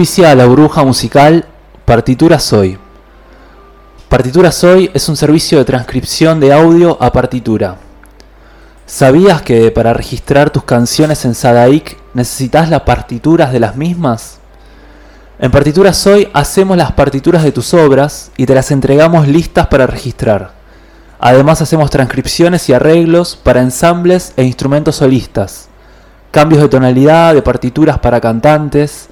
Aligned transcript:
Auspicia 0.00 0.34
la 0.34 0.46
burbuja 0.46 0.82
musical 0.82 1.44
Partitura 1.84 2.38
Soy. 2.38 2.78
Partitura 4.08 4.50
Soy 4.50 4.90
es 4.94 5.06
un 5.10 5.16
servicio 5.18 5.58
de 5.58 5.66
transcripción 5.66 6.40
de 6.40 6.54
audio 6.54 6.96
a 7.02 7.12
partitura. 7.12 7.76
¿Sabías 8.86 9.42
que 9.42 9.70
para 9.70 9.92
registrar 9.92 10.48
tus 10.48 10.64
canciones 10.64 11.26
en 11.26 11.34
Sadaic 11.34 11.98
necesitas 12.14 12.70
las 12.70 12.80
partituras 12.80 13.52
de 13.52 13.60
las 13.60 13.76
mismas? 13.76 14.38
En 15.38 15.50
Partitura 15.50 15.92
Soy 15.92 16.30
hacemos 16.32 16.78
las 16.78 16.92
partituras 16.92 17.42
de 17.42 17.52
tus 17.52 17.74
obras 17.74 18.30
y 18.38 18.46
te 18.46 18.54
las 18.54 18.70
entregamos 18.70 19.28
listas 19.28 19.66
para 19.66 19.86
registrar. 19.86 20.52
Además 21.18 21.60
hacemos 21.60 21.90
transcripciones 21.90 22.66
y 22.70 22.72
arreglos 22.72 23.36
para 23.36 23.60
ensambles 23.60 24.32
e 24.38 24.44
instrumentos 24.44 24.96
solistas, 24.96 25.68
cambios 26.30 26.62
de 26.62 26.70
tonalidad 26.70 27.34
de 27.34 27.42
partituras 27.42 27.98
para 27.98 28.18
cantantes, 28.18 29.09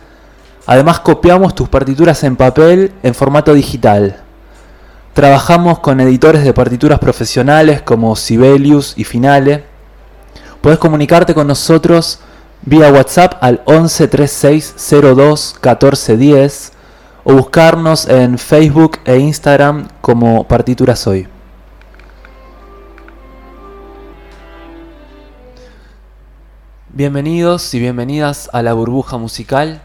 Además 0.68 1.00
copiamos 1.00 1.54
tus 1.54 1.66
partituras 1.66 2.22
en 2.24 2.36
papel 2.36 2.92
en 3.02 3.14
formato 3.14 3.54
digital. 3.54 4.20
Trabajamos 5.14 5.78
con 5.78 5.98
editores 5.98 6.44
de 6.44 6.52
partituras 6.52 6.98
profesionales 6.98 7.80
como 7.80 8.14
Sibelius 8.14 8.92
y 8.94 9.04
Finale. 9.04 9.64
Puedes 10.60 10.78
comunicarte 10.78 11.32
con 11.32 11.46
nosotros 11.46 12.20
vía 12.66 12.92
WhatsApp 12.92 13.38
al 13.40 13.62
11 13.64 14.08
3602 14.08 15.54
1410 15.54 16.72
o 17.24 17.32
buscarnos 17.32 18.06
en 18.06 18.36
Facebook 18.36 18.98
e 19.06 19.16
Instagram 19.16 19.88
como 20.02 20.46
Partituras 20.46 21.06
Hoy. 21.06 21.28
Bienvenidos 26.90 27.72
y 27.72 27.80
bienvenidas 27.80 28.50
a 28.52 28.60
la 28.60 28.74
burbuja 28.74 29.16
musical 29.16 29.80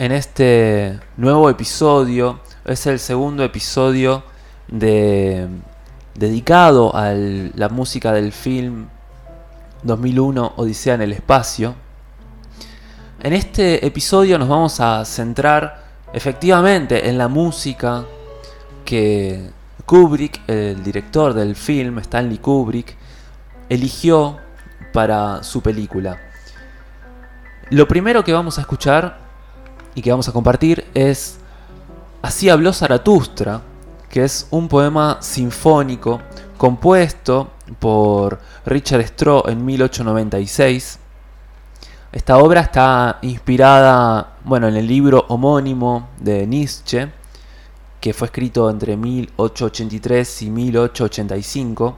en 0.00 0.12
este 0.12 0.98
nuevo 1.18 1.50
episodio. 1.50 2.40
Es 2.64 2.86
el 2.86 2.98
segundo 2.98 3.44
episodio 3.44 4.22
de, 4.66 5.46
dedicado 6.14 6.96
a 6.96 7.12
la 7.12 7.68
música 7.68 8.10
del 8.12 8.32
film 8.32 8.88
2001 9.82 10.54
Odisea 10.56 10.94
en 10.94 11.02
el 11.02 11.12
Espacio. 11.12 11.74
En 13.22 13.34
este 13.34 13.84
episodio 13.86 14.38
nos 14.38 14.48
vamos 14.48 14.80
a 14.80 15.04
centrar 15.04 15.84
efectivamente 16.14 17.06
en 17.06 17.18
la 17.18 17.28
música 17.28 18.06
que 18.86 19.50
Kubrick, 19.84 20.40
el 20.46 20.82
director 20.82 21.34
del 21.34 21.54
film, 21.54 21.98
Stanley 21.98 22.38
Kubrick, 22.38 22.96
eligió 23.68 24.38
para 24.94 25.42
su 25.42 25.60
película. 25.60 26.18
Lo 27.68 27.86
primero 27.86 28.24
que 28.24 28.32
vamos 28.32 28.56
a 28.56 28.62
escuchar 28.62 29.19
y 29.94 30.02
que 30.02 30.10
vamos 30.10 30.28
a 30.28 30.32
compartir 30.32 30.86
es 30.94 31.40
Así 32.22 32.50
habló 32.50 32.72
Zaratustra, 32.74 33.62
que 34.10 34.24
es 34.24 34.46
un 34.50 34.68
poema 34.68 35.18
sinfónico 35.20 36.20
compuesto 36.58 37.52
por 37.78 38.38
Richard 38.66 39.00
Straw 39.06 39.44
en 39.48 39.64
1896. 39.64 40.98
Esta 42.12 42.36
obra 42.36 42.60
está 42.60 43.18
inspirada 43.22 44.34
bueno, 44.44 44.68
en 44.68 44.76
el 44.76 44.86
libro 44.86 45.24
homónimo 45.28 46.10
de 46.18 46.46
Nietzsche, 46.46 47.10
que 48.00 48.12
fue 48.12 48.26
escrito 48.26 48.68
entre 48.68 48.98
1883 48.98 50.42
y 50.42 50.50
1885 50.50 51.96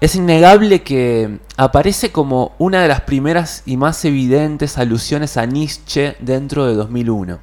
es 0.00 0.14
innegable 0.14 0.82
que 0.82 1.40
aparece 1.58 2.10
como 2.10 2.54
una 2.58 2.80
de 2.80 2.88
las 2.88 3.02
primeras 3.02 3.62
y 3.66 3.76
más 3.76 4.02
evidentes 4.06 4.78
alusiones 4.78 5.36
a 5.36 5.44
Nietzsche 5.44 6.16
dentro 6.20 6.66
de 6.66 6.74
2001. 6.74 7.38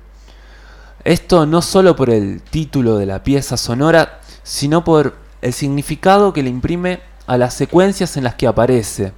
Esto 1.03 1.45
no 1.45 1.61
solo 1.61 1.95
por 1.95 2.09
el 2.09 2.41
título 2.41 2.97
de 2.97 3.05
la 3.05 3.23
pieza 3.23 3.57
sonora, 3.57 4.19
sino 4.41 4.83
por 4.83 5.15
el 5.41 5.53
significado 5.53 6.33
que 6.33 6.41
le 6.41 6.49
imprime 6.49 6.99
a 7.27 7.37
las 7.37 7.53
secuencias 7.53 8.17
en 8.17 8.23
las 8.23 8.33
que 8.33 8.47
aparece, 8.47 9.13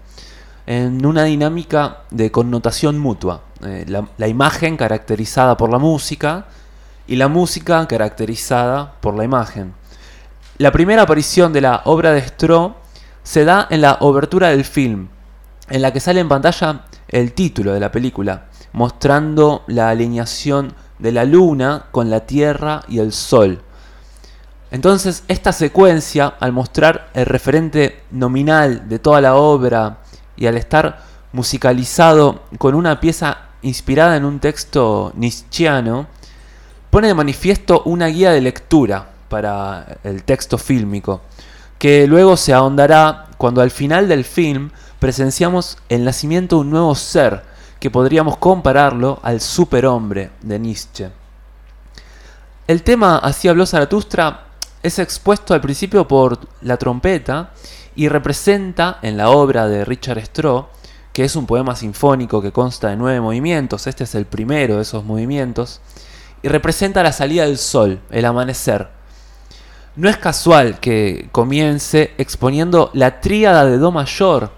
en 0.68 1.06
una 1.06 1.24
dinámica 1.24 2.00
de 2.12 2.32
connotación 2.32 3.00
mutua. 3.00 3.44
Eh, 3.64 3.86
la, 3.88 4.28
imagen 4.28 4.76
caracterizada 4.76 5.56
por 5.56 5.70
la 5.70 5.80
música 5.80 6.46
y 7.08 7.16
la 7.16 7.30
música 7.30 7.88
caracterizada 7.88 8.96
por 9.00 9.16
la 9.16 9.24
imagen. 9.24 9.74
La 10.58 10.74
primera 10.74 11.04
aparición 11.04 11.54
de 11.54 11.62
la 11.62 11.82
obra 11.86 12.12
de 12.12 12.22
Stroh 12.22 12.79
se 13.30 13.46
da 13.46 13.68
en 13.70 13.82
la 13.82 13.98
obertura 14.00 14.50
del 14.50 14.66
film, 14.66 15.08
en 15.70 15.84
la 15.84 15.94
que 15.94 16.00
sale 16.00 16.20
en 16.20 16.28
pantalla 16.28 16.86
el 17.08 17.34
título 17.34 17.72
de 17.72 17.80
la 17.80 17.92
película, 17.92 18.48
mostrando 18.74 19.66
la 19.68 19.92
alineación 19.92 20.74
de 20.98 21.12
la 21.12 21.26
luna 21.26 21.86
con 21.92 22.10
la 22.10 22.22
tierra 22.22 22.82
y 22.88 22.98
el 22.98 23.14
sol. 23.14 23.62
Entonces, 24.72 25.26
esta 25.28 25.54
secuencia, 25.54 26.34
al 26.40 26.54
mostrar 26.54 27.12
el 27.14 27.28
referente 27.28 28.02
nominal 28.10 28.90
de 28.90 28.98
toda 28.98 29.22
la 29.22 29.36
obra 29.36 30.00
y 30.36 30.48
al 30.48 30.58
estar 30.58 30.98
musicalizado 31.32 32.46
con 32.58 32.74
una 32.74 33.00
pieza 33.00 33.50
inspirada 33.62 34.18
en 34.18 34.26
un 34.26 34.40
texto 34.40 35.14
nietzscheano, 35.16 36.08
pone 36.90 37.10
de 37.10 37.14
manifiesto 37.14 37.84
una 37.86 38.08
guía 38.08 38.32
de 38.32 38.42
lectura 38.42 39.08
para 39.30 40.00
el 40.04 40.24
texto 40.24 40.58
fílmico 40.58 41.22
que 41.80 42.06
luego 42.08 42.38
se 42.38 42.54
ahondará 42.54 43.28
cuando 43.38 43.62
al 43.62 43.72
final 43.72 44.08
del 44.08 44.26
film 44.26 44.70
presenciamos 45.00 45.78
el 45.88 46.04
nacimiento 46.04 46.58
de 46.58 46.62
un 46.62 46.70
nuevo 46.70 46.94
ser 46.94 47.44
que 47.80 47.90
podríamos 47.90 48.38
compararlo 48.38 49.20
al 49.24 49.40
superhombre 49.40 50.32
de 50.42 50.60
Nietzsche. 50.60 51.10
El 52.68 52.84
tema 52.84 53.18
Así 53.18 53.48
habló 53.48 53.66
Zaratustra 53.66 54.46
es 54.84 55.00
expuesto 55.00 55.54
al 55.54 55.62
principio 55.62 56.08
por 56.08 56.38
la 56.62 56.78
trompeta 56.78 57.52
y 57.96 58.10
representa 58.10 59.00
en 59.02 59.18
la 59.18 59.30
obra 59.30 59.68
de 59.68 59.86
Richard 59.86 60.20
Straw, 60.20 60.68
que 61.14 61.24
es 61.24 61.36
un 61.36 61.46
poema 61.46 61.76
sinfónico 61.76 62.42
que 62.42 62.52
consta 62.52 62.90
de 62.90 62.98
nueve 62.98 63.22
movimientos, 63.22 63.88
este 63.88 64.04
es 64.04 64.16
el 64.16 64.26
primero 64.26 64.76
de 64.76 64.84
esos 64.84 65.04
movimientos, 65.04 65.82
y 66.42 66.48
representa 66.50 67.04
la 67.04 67.12
salida 67.12 67.46
del 67.46 67.58
sol, 67.58 68.00
el 68.10 68.26
amanecer, 68.26 68.99
no 70.00 70.10
es 70.10 70.18
casual 70.18 70.80
que 70.80 71.28
comience 71.34 72.14
exponiendo 72.18 72.90
la 72.94 73.20
tríada 73.20 73.66
de 73.66 73.78
Do 73.78 73.92
mayor, 73.92 74.52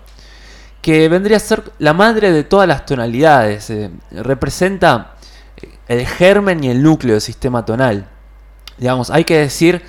que 0.83 1.09
vendría 1.09 1.37
a 1.37 1.39
ser 1.39 1.63
la 1.79 1.93
madre 1.93 2.31
de 2.31 2.43
todas 2.43 2.67
las 2.67 2.85
tonalidades, 2.85 3.71
eh, 3.71 3.89
representa 4.11 5.15
eh, 5.57 5.69
el 5.87 6.05
germen 6.05 6.63
y 6.63 6.69
el 6.69 6.83
núcleo 6.83 7.15
del 7.15 7.21
sistema 7.21 7.65
tonal. 7.65 8.07
Digamos, 8.77 9.09
hay 9.09 9.23
que 9.23 9.37
decir 9.37 9.81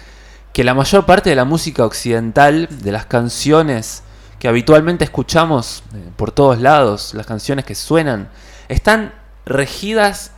que 0.55 0.65
la 0.65 0.73
mayor 0.73 1.05
parte 1.05 1.29
de 1.29 1.37
la 1.37 1.45
música 1.45 1.85
occidental, 1.85 2.69
de 2.71 2.93
las 2.93 3.05
canciones 3.05 4.05
que 4.39 4.49
habitualmente 4.49 5.05
escuchamos 5.05 5.83
eh, 5.95 6.11
por 6.17 6.33
todos 6.33 6.61
lados, 6.61 7.13
las 7.13 7.27
canciones 7.27 7.67
que 7.67 7.75
suenan, 7.75 8.31
están 8.69 9.13
regidas 9.45 10.33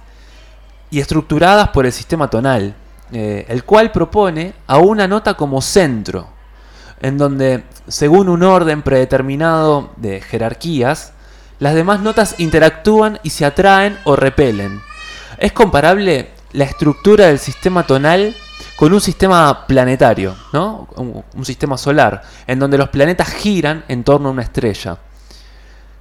y 0.91 0.99
estructuradas 0.99 1.69
por 1.69 1.87
el 1.87 1.93
sistema 1.93 2.29
tonal. 2.31 2.75
Eh, 3.17 3.47
el 3.49 3.63
cual 3.63 3.93
propone 3.93 4.55
a 4.67 4.79
una 4.79 5.07
nota 5.07 5.35
como 5.35 5.63
centro, 5.63 6.27
en 7.01 7.17
donde, 7.17 7.63
según 7.87 8.29
un 8.29 8.43
orden 8.43 8.83
predeterminado 8.83 9.93
de 9.95 10.21
jerarquías, 10.21 11.13
las 11.61 11.77
demás 11.77 12.01
notas 12.01 12.35
interactúan 12.39 13.21
y 13.23 13.31
se 13.31 13.45
atraen 13.45 13.97
o 14.03 14.17
repelen. 14.17 14.83
Es 15.39 15.53
comparable 15.53 16.31
la 16.55 16.65
estructura 16.65 17.27
del 17.27 17.39
sistema 17.39 17.87
tonal 17.87 18.35
con 18.75 18.93
un 18.93 19.01
sistema 19.01 19.65
planetario, 19.69 20.35
¿no? 20.53 20.89
un, 20.97 21.45
sistema 21.45 21.79
solar, 21.79 22.23
en 22.49 22.59
donde 22.59 22.79
los 22.79 22.89
planetas 22.89 23.29
giran 23.29 23.85
en 23.87 24.03
torno 24.03 24.31
a 24.31 24.33
una 24.33 24.43
estrella. 24.43 24.99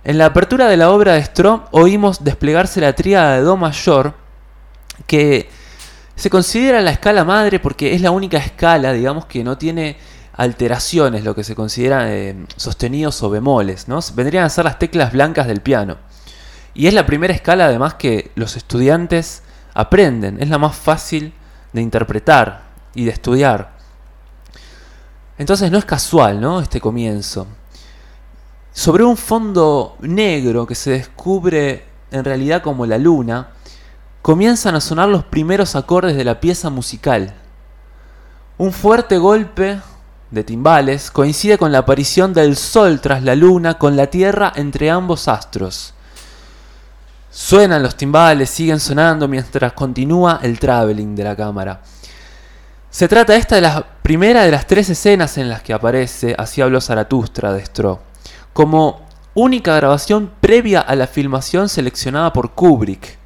En 0.03 0.17
la 0.17 0.25
apertura 0.25 0.67
de 0.67 0.77
la 0.77 0.89
obra 0.89 1.13
de 1.13 1.23
Strom 1.23 1.61
oímos 1.69 2.23
desplegarse 2.23 2.81
la 2.81 2.93
tríada 2.93 3.35
de 3.35 3.41
Do 3.41 3.55
mayor, 3.55 4.15
que 5.05 5.47
se 6.15 6.29
considera 6.29 6.81
la 6.81 6.91
escala 6.91 7.23
madre 7.23 7.59
porque 7.59 7.93
es 7.93 8.01
la 8.01 8.11
única 8.11 8.37
escala, 8.37 8.93
digamos, 8.93 9.25
que 9.25 9.43
no 9.43 9.57
tiene 9.57 9.97
alteraciones, 10.33 11.23
lo 11.23 11.35
que 11.35 11.43
se 11.43 11.55
considera 11.55 12.11
eh, 12.11 12.45
sostenidos 12.55 13.21
o 13.23 13.29
bemoles, 13.29 13.87
¿no? 13.87 13.99
Vendrían 14.15 14.45
a 14.45 14.49
ser 14.49 14.65
las 14.65 14.79
teclas 14.79 15.11
blancas 15.11 15.47
del 15.47 15.61
piano. 15.61 15.97
Y 16.73 16.87
es 16.87 16.93
la 16.93 17.05
primera 17.05 17.33
escala 17.33 17.65
además 17.65 17.95
que 17.95 18.31
los 18.35 18.57
estudiantes 18.57 19.43
aprenden, 19.73 20.41
es 20.41 20.49
la 20.49 20.57
más 20.57 20.75
fácil 20.75 21.33
de 21.71 21.81
interpretar 21.81 22.63
y 22.95 23.05
de 23.05 23.11
estudiar. 23.11 23.73
Entonces 25.37 25.71
no 25.71 25.77
es 25.77 25.85
casual, 25.85 26.39
¿no? 26.39 26.61
Este 26.61 26.79
comienzo. 26.79 27.47
Sobre 28.71 29.03
un 29.03 29.17
fondo 29.17 29.97
negro 30.01 30.65
que 30.65 30.75
se 30.75 30.91
descubre 30.91 31.85
en 32.11 32.23
realidad 32.23 32.61
como 32.63 32.85
la 32.85 32.97
luna, 32.97 33.49
comienzan 34.23 34.73
a 34.73 34.79
sonar 34.79 35.09
los 35.09 35.25
primeros 35.25 35.75
acordes 35.75 36.15
de 36.15 36.23
la 36.23 36.39
pieza 36.39 36.69
musical. 36.69 37.33
Un 38.57 38.71
fuerte 38.71 39.17
golpe 39.17 39.81
de 40.31 40.43
timbales 40.45 41.11
coincide 41.11 41.57
con 41.57 41.73
la 41.73 41.79
aparición 41.79 42.33
del 42.33 42.55
Sol 42.55 43.01
tras 43.01 43.21
la 43.21 43.35
Luna 43.35 43.77
con 43.77 43.97
la 43.97 44.07
Tierra 44.07 44.53
entre 44.55 44.89
ambos 44.89 45.27
astros. 45.27 45.93
Suenan 47.31 47.83
los 47.83 47.97
timbales, 47.97 48.49
siguen 48.49 48.79
sonando 48.79 49.27
mientras 49.27 49.73
continúa 49.73 50.39
el 50.41 50.57
traveling 50.57 51.15
de 51.15 51.23
la 51.25 51.35
cámara. 51.35 51.81
Se 52.89 53.09
trata 53.09 53.35
esta 53.35 53.55
de 53.55 53.61
la 53.61 53.85
primera 54.01 54.43
de 54.43 54.51
las 54.51 54.65
tres 54.67 54.89
escenas 54.89 55.37
en 55.37 55.49
las 55.49 55.63
que 55.63 55.73
aparece 55.73 56.33
Así 56.37 56.61
habló 56.61 56.79
Zaratustra 56.79 57.51
de 57.51 57.65
Stroh, 57.65 57.99
como 58.53 59.01
única 59.33 59.75
grabación 59.75 60.31
previa 60.39 60.79
a 60.79 60.95
la 60.95 61.07
filmación 61.07 61.67
seleccionada 61.67 62.31
por 62.31 62.51
Kubrick, 62.51 63.21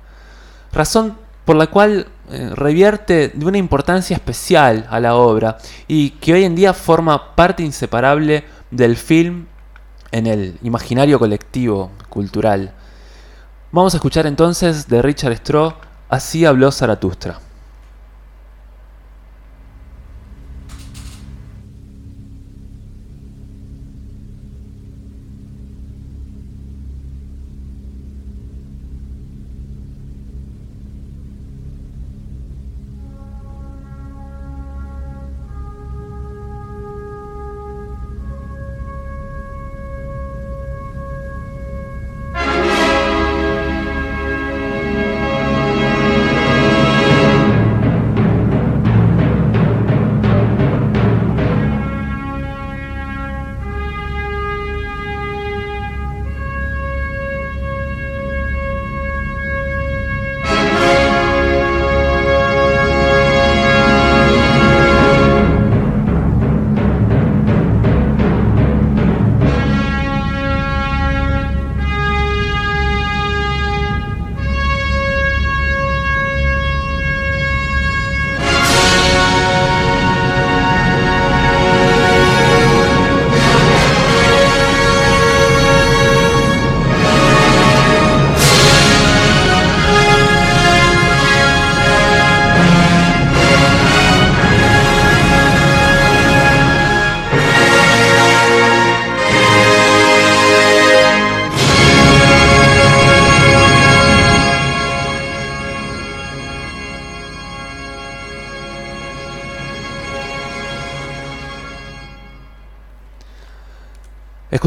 razón 0.72 1.18
por 1.46 1.56
la 1.56 1.68
cual 1.68 2.08
eh, 2.30 2.52
revierte 2.54 3.30
de 3.34 3.46
una 3.46 3.58
importancia 3.58 4.16
especial 4.16 4.86
a 4.90 5.00
la 5.00 5.16
obra 5.16 5.58
y 5.88 6.12
que 6.12 6.34
hoy 6.34 6.44
en 6.44 6.56
día 6.56 6.74
forma 6.74 7.36
parte 7.36 7.64
inseparable 7.64 8.44
del 8.70 8.98
film 8.98 9.46
en 10.12 10.28
el 10.28 10.58
imaginario 10.64 11.20
colectivo 11.20 11.92
cultural. 12.10 12.74
Vamos 13.72 13.94
a 13.94 13.98
escuchar 13.98 14.28
entonces 14.28 14.88
de 14.88 15.02
Richard 15.02 15.38
Stroh, 15.38 15.76
Así 16.10 16.46
habló 16.46 16.72
Zaratustra. 16.72 17.40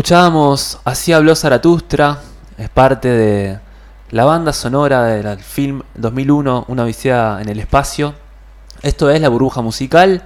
Escuchábamos 0.01 0.79
Así 0.85 1.13
habló 1.13 1.37
Zaratustra, 1.37 2.21
es 2.57 2.71
parte 2.71 3.09
de 3.09 3.61
la 4.09 4.25
banda 4.25 4.55
sonora 4.55 5.05
del 5.05 5.39
film 5.41 5.83
2001, 5.95 6.65
Una 6.69 6.85
odisea 6.85 7.39
en 7.43 7.51
el 7.51 7.61
espacio. 7.61 8.15
Esto 8.81 9.11
es 9.11 9.21
La 9.21 9.29
burbuja 9.29 9.61
musical. 9.61 10.23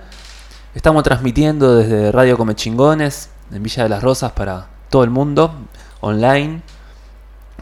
Estamos 0.76 1.02
transmitiendo 1.02 1.74
desde 1.74 2.12
Radio 2.12 2.38
Comechingones, 2.38 3.30
en 3.50 3.64
Villa 3.64 3.82
de 3.82 3.88
las 3.88 4.00
Rosas, 4.00 4.30
para 4.30 4.68
todo 4.90 5.02
el 5.02 5.10
mundo, 5.10 5.52
online. 6.00 6.62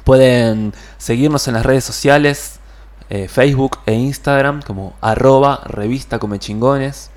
Pueden 0.05 0.75
seguirnos 0.99 1.49
en 1.49 1.55
las 1.55 1.65
redes 1.65 1.85
sociales, 1.85 2.61
eh, 3.09 3.27
Facebook 3.27 3.79
e 3.87 3.95
Instagram, 3.95 4.61
como 4.61 4.93
arroba 5.01 5.63
revista 5.65 6.19
Comechingones. 6.19 7.11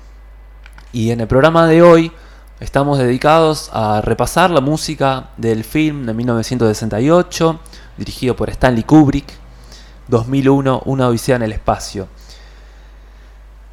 Y 0.94 1.10
en 1.10 1.20
el 1.20 1.26
programa 1.26 1.66
de 1.66 1.82
hoy 1.82 2.12
Estamos 2.58 2.98
dedicados 2.98 3.68
a 3.74 4.00
repasar 4.00 4.50
la 4.50 4.62
música 4.62 5.28
del 5.36 5.62
film 5.62 6.06
de 6.06 6.14
1968, 6.14 7.60
dirigido 7.98 8.34
por 8.34 8.48
Stanley 8.48 8.82
Kubrick, 8.82 9.30
2001, 10.08 10.84
Una 10.86 11.08
Odisea 11.08 11.36
en 11.36 11.42
el 11.42 11.52
Espacio. 11.52 12.08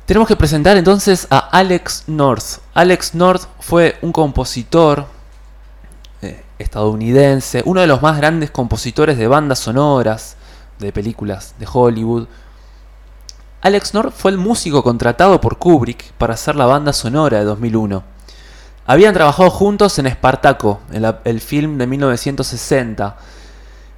Tenemos 0.06 0.28
que 0.28 0.36
presentar 0.36 0.76
entonces 0.76 1.28
a 1.30 1.38
Alex 1.38 2.04
North. 2.08 2.60
Alex 2.74 3.16
North 3.16 3.44
fue 3.62 3.98
un 4.02 4.12
compositor 4.12 5.06
eh, 6.22 6.44
estadounidense, 6.60 7.64
uno 7.66 7.80
de 7.80 7.88
los 7.88 8.02
más 8.02 8.18
grandes 8.18 8.52
compositores 8.52 9.18
de 9.18 9.30
bandas 9.30 9.60
sonoras 9.60 10.36
de 10.80 10.92
películas 10.92 11.56
de 11.58 11.68
Hollywood. 11.72 12.28
Alex 13.62 13.94
North 13.94 14.14
fue 14.14 14.32
el 14.32 14.38
músico 14.38 14.84
contratado 14.84 15.40
por 15.40 15.58
Kubrick 15.58 16.12
para 16.16 16.34
hacer 16.34 16.58
la 16.58 16.66
banda 16.66 16.92
sonora 16.92 17.40
de 17.40 17.46
2001. 17.46 18.13
Habían 18.86 19.14
trabajado 19.14 19.50
juntos 19.50 19.98
en 20.00 20.08
Espartaco, 20.08 20.82
el 21.24 21.40
film 21.40 21.78
de 21.78 21.88
1960. 21.88 23.16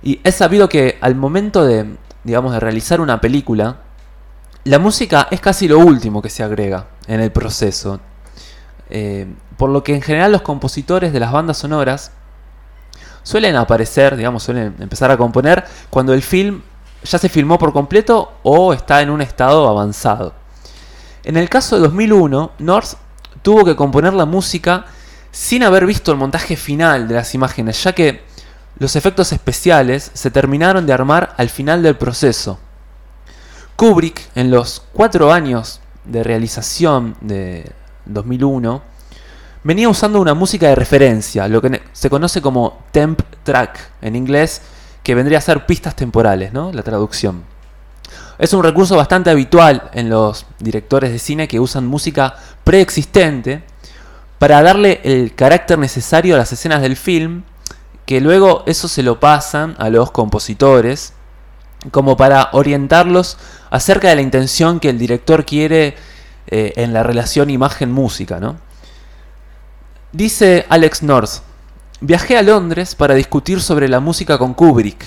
Y 0.04 0.20
es 0.24 0.36
sabido 0.36 0.70
que 0.70 0.98
al 1.02 1.16
momento 1.16 1.66
de, 1.66 1.96
digamos, 2.24 2.54
de 2.54 2.60
realizar 2.60 3.02
una 3.02 3.20
película, 3.20 3.78
la 4.64 4.78
música 4.78 5.28
es 5.32 5.42
casi 5.42 5.68
lo 5.68 5.80
último 5.80 6.22
que 6.22 6.30
se 6.30 6.44
agrega 6.44 6.88
en 7.08 7.20
el 7.20 7.32
proceso. 7.32 8.00
Eh, 8.92 9.28
por 9.58 9.72
lo 9.72 9.84
que 9.84 9.96
en 9.96 10.02
general 10.04 10.32
los 10.32 10.44
compositores 10.44 11.12
de 11.12 11.20
las 11.20 11.32
bandas 11.32 11.58
sonoras 11.58 12.12
suelen 13.24 13.56
aparecer, 13.56 14.16
digamos, 14.16 14.44
suelen 14.44 14.76
empezar 14.80 15.10
a 15.10 15.18
componer 15.18 15.66
cuando 15.90 16.14
el 16.14 16.22
film 16.22 16.62
ya 17.04 17.18
se 17.18 17.30
filmó 17.30 17.58
por 17.58 17.74
completo 17.74 18.34
o 18.44 18.74
está 18.74 19.02
en 19.02 19.10
un 19.10 19.22
estado 19.22 19.68
avanzado. 19.68 20.34
En 21.24 21.38
el 21.38 21.50
caso 21.50 21.76
de 21.76 21.82
2001, 21.82 22.52
North 22.60 22.94
tuvo 23.46 23.64
que 23.64 23.76
componer 23.76 24.12
la 24.16 24.26
música 24.26 24.86
sin 25.30 25.62
haber 25.62 25.86
visto 25.86 26.12
el 26.12 26.18
montaje 26.18 26.56
final 26.56 27.08
de 27.08 27.14
las 27.14 27.36
imágenes, 27.36 27.84
ya 27.84 27.94
que 27.94 28.24
los 28.80 28.96
efectos 28.96 29.32
especiales 29.34 30.10
se 30.16 30.32
terminaron 30.32 30.88
de 30.88 30.94
armar 30.94 31.36
al 31.38 31.50
final 31.50 31.84
del 31.84 31.96
proceso. 31.96 32.58
Kubrick, 33.76 34.20
en 34.34 34.50
los 34.50 34.82
cuatro 34.94 35.32
años 35.32 35.80
de 36.06 36.24
realización 36.24 37.18
de 37.22 37.72
2001, 38.06 38.82
venía 39.64 39.90
usando 39.90 40.20
una 40.20 40.34
música 40.34 40.68
de 40.68 40.76
referencia, 40.76 41.48
lo 41.48 41.62
que 41.62 41.84
se 41.94 42.10
conoce 42.10 42.42
como 42.42 42.80
temp 42.92 43.22
track 43.44 43.78
en 44.02 44.16
inglés, 44.16 44.64
que 45.04 45.14
vendría 45.14 45.38
a 45.38 45.42
ser 45.42 45.68
pistas 45.68 45.96
temporales, 45.96 46.52
¿no? 46.52 46.74
La 46.74 46.82
traducción. 46.82 47.44
Es 48.38 48.54
un 48.54 48.64
recurso 48.64 48.98
bastante 48.98 49.30
habitual 49.30 49.90
en 49.94 50.10
los 50.10 50.46
directores 50.60 51.12
de 51.12 51.20
cine 51.20 51.48
que 51.48 51.60
usan 51.60 51.86
música 51.86 52.36
preexistente 52.64 53.64
para 54.40 54.62
darle 54.62 55.00
el 55.04 55.34
carácter 55.34 55.80
necesario 55.80 56.36
a 56.36 56.38
las 56.38 56.52
escenas 56.52 56.82
del 56.82 56.98
film, 56.98 57.44
que 58.06 58.20
luego 58.20 58.64
eso 58.66 58.88
se 58.88 59.04
lo 59.04 59.20
pasan 59.20 59.76
a 59.80 59.90
los 59.90 60.12
compositores, 60.12 61.14
como 61.92 62.18
para 62.18 62.50
orientarlos 62.52 63.38
acerca 63.70 64.10
de 64.10 64.16
la 64.16 64.22
intención 64.22 64.80
que 64.80 64.90
el 64.90 65.00
director 65.00 65.46
quiere 65.46 65.96
eh, 66.48 66.74
en 66.76 66.94
la 66.94 67.04
relación 67.04 67.50
imagen-música. 67.50 68.40
¿no? 68.40 68.58
Dice 70.12 70.66
Alex 70.68 71.04
North, 71.04 71.42
viajé 72.02 72.38
a 72.38 72.44
Londres 72.44 72.96
para 72.96 73.14
discutir 73.14 73.62
sobre 73.62 73.88
la 73.88 74.02
música 74.02 74.38
con 74.38 74.54
Kubrick. 74.54 75.06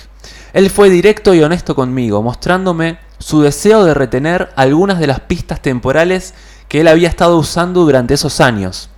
Él 0.55 0.71
fue 0.71 0.89
directo 0.89 1.35
y 1.35 1.43
honesto 1.43 1.75
conmigo, 1.75 2.23
mostrándome 2.23 2.99
su 3.19 3.43
deseo 3.43 3.85
de 3.85 3.95
retener 3.95 4.51
algunas 4.57 4.99
de 4.99 5.07
las 5.07 5.21
pistas 5.21 5.61
temporales 5.61 6.35
que 6.69 6.81
él 6.81 6.89
había 6.89 7.09
estado 7.09 7.37
usando 7.37 7.85
durante 7.85 8.15
esos 8.15 8.41
años. 8.41 8.91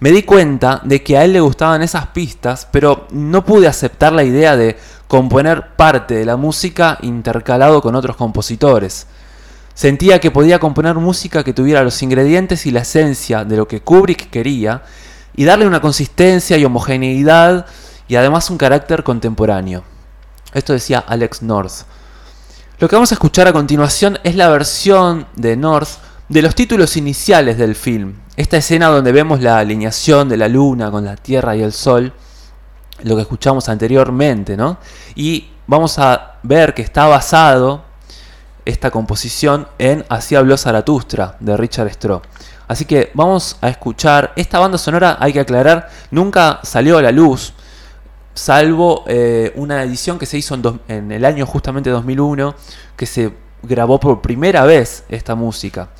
Me 0.00 0.12
di 0.12 0.22
cuenta 0.22 0.80
de 0.84 1.02
que 1.02 1.18
a 1.18 1.24
él 1.24 1.34
le 1.34 1.40
gustaban 1.40 1.82
esas 1.82 2.06
pistas, 2.08 2.66
pero 2.70 3.06
no 3.10 3.44
pude 3.44 3.66
aceptar 3.66 4.12
la 4.12 4.24
idea 4.24 4.56
de 4.56 4.78
componer 5.08 5.76
parte 5.76 6.14
de 6.14 6.24
la 6.24 6.36
música 6.36 6.98
intercalado 7.02 7.82
con 7.82 7.94
otros 7.94 8.16
compositores. 8.16 9.06
Sentía 9.74 10.20
que 10.20 10.30
podía 10.30 10.58
componer 10.58 10.94
música 10.94 11.44
que 11.44 11.52
tuviera 11.52 11.82
los 11.82 12.02
ingredientes 12.02 12.64
y 12.66 12.70
la 12.70 12.80
esencia 12.80 13.44
de 13.44 13.56
lo 13.56 13.68
que 13.68 13.80
Kubrick 13.80 14.30
quería 14.30 14.82
y 15.34 15.44
darle 15.44 15.66
una 15.66 15.80
consistencia 15.80 16.56
y 16.56 16.64
homogeneidad 16.64 17.66
y 18.08 18.16
además 18.16 18.50
un 18.50 18.58
carácter 18.58 19.02
contemporáneo. 19.02 19.84
Esto 20.52 20.72
decía 20.72 20.98
Alex 20.98 21.42
North. 21.42 21.84
Lo 22.80 22.88
que 22.88 22.96
vamos 22.96 23.12
a 23.12 23.16
escuchar 23.16 23.46
a 23.46 23.52
continuación 23.52 24.18
es 24.24 24.36
la 24.36 24.48
versión 24.48 25.26
de 25.36 25.54
North 25.54 25.98
de 26.30 26.40
los 26.40 26.54
títulos 26.54 26.96
iniciales 26.96 27.58
del 27.58 27.74
film. 27.74 28.14
Esta 28.36 28.56
escena 28.56 28.86
donde 28.86 29.12
vemos 29.12 29.42
la 29.42 29.58
alineación 29.58 30.30
de 30.30 30.38
la 30.38 30.48
luna 30.48 30.90
con 30.90 31.04
la 31.04 31.14
tierra 31.14 31.54
y 31.54 31.62
el 31.62 31.74
sol, 31.74 32.10
lo 33.02 33.16
que 33.16 33.20
escuchamos 33.20 33.68
anteriormente, 33.68 34.56
¿no? 34.56 34.78
Y 35.14 35.50
vamos 35.66 35.98
a 35.98 36.38
ver 36.42 36.72
que 36.72 36.80
está 36.80 37.06
basado 37.06 37.84
esta 38.64 38.90
composición 38.90 39.68
en 39.78 40.06
Así 40.08 40.34
habló 40.34 40.56
Zaratustra 40.56 41.36
de 41.38 41.58
Richard 41.58 41.90
Straw. 41.90 42.22
Así 42.66 42.86
que 42.86 43.10
vamos 43.12 43.58
a 43.60 43.68
escuchar. 43.68 44.32
Esta 44.36 44.58
banda 44.58 44.78
sonora, 44.78 45.18
hay 45.20 45.34
que 45.34 45.40
aclarar, 45.40 45.90
nunca 46.10 46.60
salió 46.62 46.96
a 46.96 47.02
la 47.02 47.12
luz, 47.12 47.52
salvo 48.34 49.04
eh, 49.06 49.52
una 49.56 49.82
edición 49.82 50.18
que 50.18 50.26
se 50.26 50.38
hizo 50.38 50.54
en, 50.54 50.80
en, 50.88 51.12
el 51.12 51.24
año 51.24 51.46
justamente 51.46 51.90
2001, 51.90 52.54
que 52.96 53.06
se 53.06 53.32
grabó 53.62 54.00
por 54.00 54.20
primera 54.20 54.64
vez 54.64 55.04
esta 55.08 55.34
música. 55.34 55.90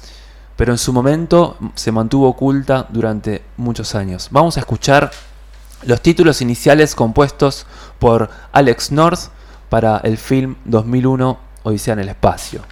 Pero 0.57 0.73
en 0.73 0.79
su 0.79 0.93
momento 0.93 1.57
se 1.75 1.93
mantuvo 1.93 2.29
oculta 2.29 2.87
durante 2.91 3.43
muchos 3.57 3.95
años. 3.95 4.29
Vamos 4.31 4.57
a 4.57 4.61
escuchar 4.61 5.11
los 5.83 6.03
títulos 6.03 6.43
iniciales 6.43 6.95
compuestos 6.95 7.67
por 7.99 8.29
Alex 8.53 8.93
North 8.93 9.31
para 9.69 9.99
el 9.99 10.19
film 10.19 10.57
2001 10.67 11.39
Odisea 11.63 11.95
en 11.95 12.01
el 12.01 12.09
espacio. 12.11 12.63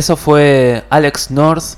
Eso 0.00 0.16
fue 0.16 0.82
Alex 0.88 1.30
North, 1.30 1.74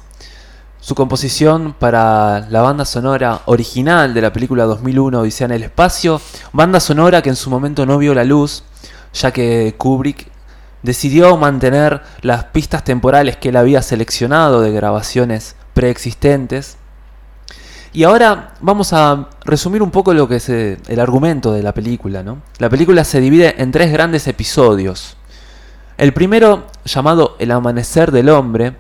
su 0.79 0.95
composición 0.95 1.75
para 1.77 2.47
la 2.51 2.63
banda 2.63 2.85
sonora 2.85 3.41
original 3.47 4.15
de 4.15 4.21
la 4.21 4.33
película 4.33 4.63
2001 4.63 5.23
Odisea 5.23 5.47
en 5.47 5.51
el 5.51 5.65
Espacio, 5.65 6.21
banda 6.53 6.79
sonora 6.79 7.21
que 7.21 7.31
en 7.31 7.35
su 7.35 7.51
momento 7.51 7.85
no 7.85 7.99
vio 7.99 8.15
la 8.15 8.23
luz, 8.23 8.63
ya 9.13 9.33
que 9.33 9.75
Kubrick 9.77 10.29
decidió 10.85 11.37
mantener 11.37 12.01
las 12.21 12.45
pistas 12.45 12.85
temporales 12.85 13.39
que 13.39 13.49
él 13.49 13.57
había 13.57 13.83
seleccionado 13.83 14.61
de 14.61 14.71
grabaciones 14.71 15.57
preexistentes. 15.75 16.77
Y 17.93 18.05
ahora 18.05 18.55
vamos 18.61 18.93
a 18.93 19.31
resumir 19.45 19.83
un 19.83 19.91
poco 19.91 20.15
lo 20.15 20.29
que 20.29 20.37
es 20.37 20.49
eh, 20.49 20.79
el 20.87 21.01
argumento 21.01 21.53
de 21.53 21.65
la 21.65 21.75
película. 21.75 22.23
¿no? 22.23 22.41
La 22.59 22.71
película 22.71 23.03
se 23.03 23.21
divide 23.21 23.61
en 23.61 23.73
tres 23.73 23.91
grandes 23.91 24.29
episodios. 24.29 25.17
El 25.99 26.13
primero, 26.13 26.69
llamado 26.85 27.37
El 27.39 27.51
Amanecer 27.51 28.13
del 28.13 28.29
Hombre, 28.29 28.77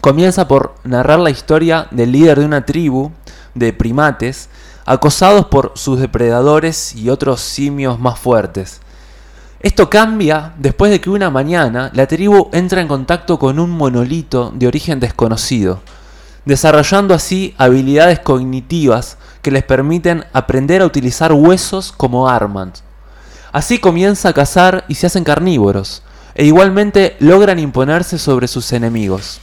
comienza 0.00 0.48
por 0.48 0.74
narrar 0.84 1.18
la 1.18 1.30
historia 1.30 1.86
del 1.90 2.12
líder 2.12 2.40
de 2.40 2.46
una 2.46 2.66
tribu 2.66 3.10
de 3.54 3.72
primates 3.72 4.48
acosados 4.84 5.46
por 5.46 5.72
sus 5.74 6.00
depredadores 6.00 6.94
y 6.94 7.10
otros 7.10 7.40
simios 7.40 7.98
más 7.98 8.18
fuertes. 8.18 8.80
Esto 9.60 9.88
cambia 9.88 10.54
después 10.58 10.90
de 10.90 11.00
que 11.00 11.10
una 11.10 11.30
mañana 11.30 11.90
la 11.94 12.06
tribu 12.06 12.48
entra 12.52 12.80
en 12.80 12.88
contacto 12.88 13.38
con 13.38 13.60
un 13.60 13.70
monolito 13.70 14.50
de 14.54 14.66
origen 14.66 14.98
desconocido, 14.98 15.80
desarrollando 16.44 17.14
así 17.14 17.54
habilidades 17.58 18.18
cognitivas 18.18 19.18
que 19.40 19.52
les 19.52 19.62
permiten 19.62 20.24
aprender 20.32 20.82
a 20.82 20.86
utilizar 20.86 21.32
huesos 21.32 21.92
como 21.92 22.28
armas. 22.28 22.82
Así 23.52 23.78
comienza 23.78 24.30
a 24.30 24.32
cazar 24.32 24.84
y 24.88 24.96
se 24.96 25.06
hacen 25.06 25.22
carnívoros, 25.22 26.02
e 26.34 26.44
igualmente 26.44 27.16
logran 27.20 27.58
imponerse 27.58 28.18
sobre 28.18 28.48
sus 28.48 28.72
enemigos. 28.72 29.40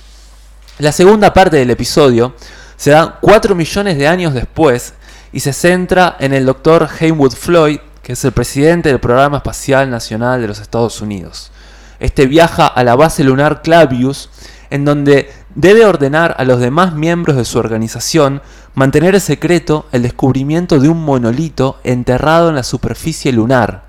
La 0.80 0.92
segunda 0.92 1.34
parte 1.34 1.58
del 1.58 1.72
episodio 1.72 2.36
se 2.78 2.92
da 2.92 3.20
4 3.20 3.54
millones 3.56 3.98
de 3.98 4.08
años 4.08 4.34
después 4.34 4.94
y 5.32 5.42
se 5.42 5.54
centra 5.54 6.16
en 6.20 6.34
el 6.34 6.46
doctor 6.46 6.88
Heywood 7.00 7.34
Floyd, 7.34 7.80
que 8.02 8.14
es 8.14 8.24
el 8.24 8.32
presidente 8.32 8.90
del 8.90 9.00
Programa 9.00 9.38
Espacial 9.38 9.90
Nacional 9.90 10.42
de 10.42 10.48
los 10.48 10.60
Estados 10.60 11.02
Unidos. 11.02 11.52
Este 12.00 12.26
viaja 12.26 12.66
a 12.66 12.84
la 12.84 12.96
base 12.96 13.24
lunar 13.24 13.62
Clavius, 13.62 14.30
en 14.70 14.86
donde 14.86 15.30
debe 15.54 15.86
ordenar 15.86 16.36
a 16.38 16.46
los 16.46 16.60
demás 16.60 16.94
miembros 16.94 17.36
de 17.36 17.46
su 17.46 17.60
organización 17.60 18.42
mantener 18.74 19.16
en 19.16 19.22
secreto 19.22 19.88
el 19.92 20.04
descubrimiento 20.04 20.80
de 20.80 20.88
un 20.88 21.04
monolito 21.04 21.78
enterrado 21.84 22.50
en 22.50 22.56
la 22.56 22.64
superficie 22.64 23.34
lunar, 23.34 23.89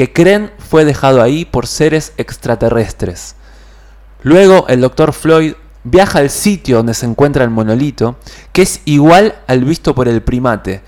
que 0.00 0.14
creen 0.14 0.50
fue 0.58 0.86
dejado 0.86 1.20
ahí 1.20 1.44
por 1.44 1.66
seres 1.66 2.14
extraterrestres. 2.16 3.34
Luego 4.22 4.64
el 4.68 4.80
Dr. 4.80 5.12
Floyd 5.12 5.52
viaja 5.84 6.20
al 6.20 6.30
sitio 6.30 6.78
donde 6.78 6.94
se 6.94 7.04
encuentra 7.04 7.44
el 7.44 7.50
monolito, 7.50 8.16
que 8.54 8.62
es 8.62 8.80
igual 8.86 9.34
al 9.46 9.62
visto 9.62 9.94
por 9.94 10.08
el 10.08 10.22
primate, 10.22 10.80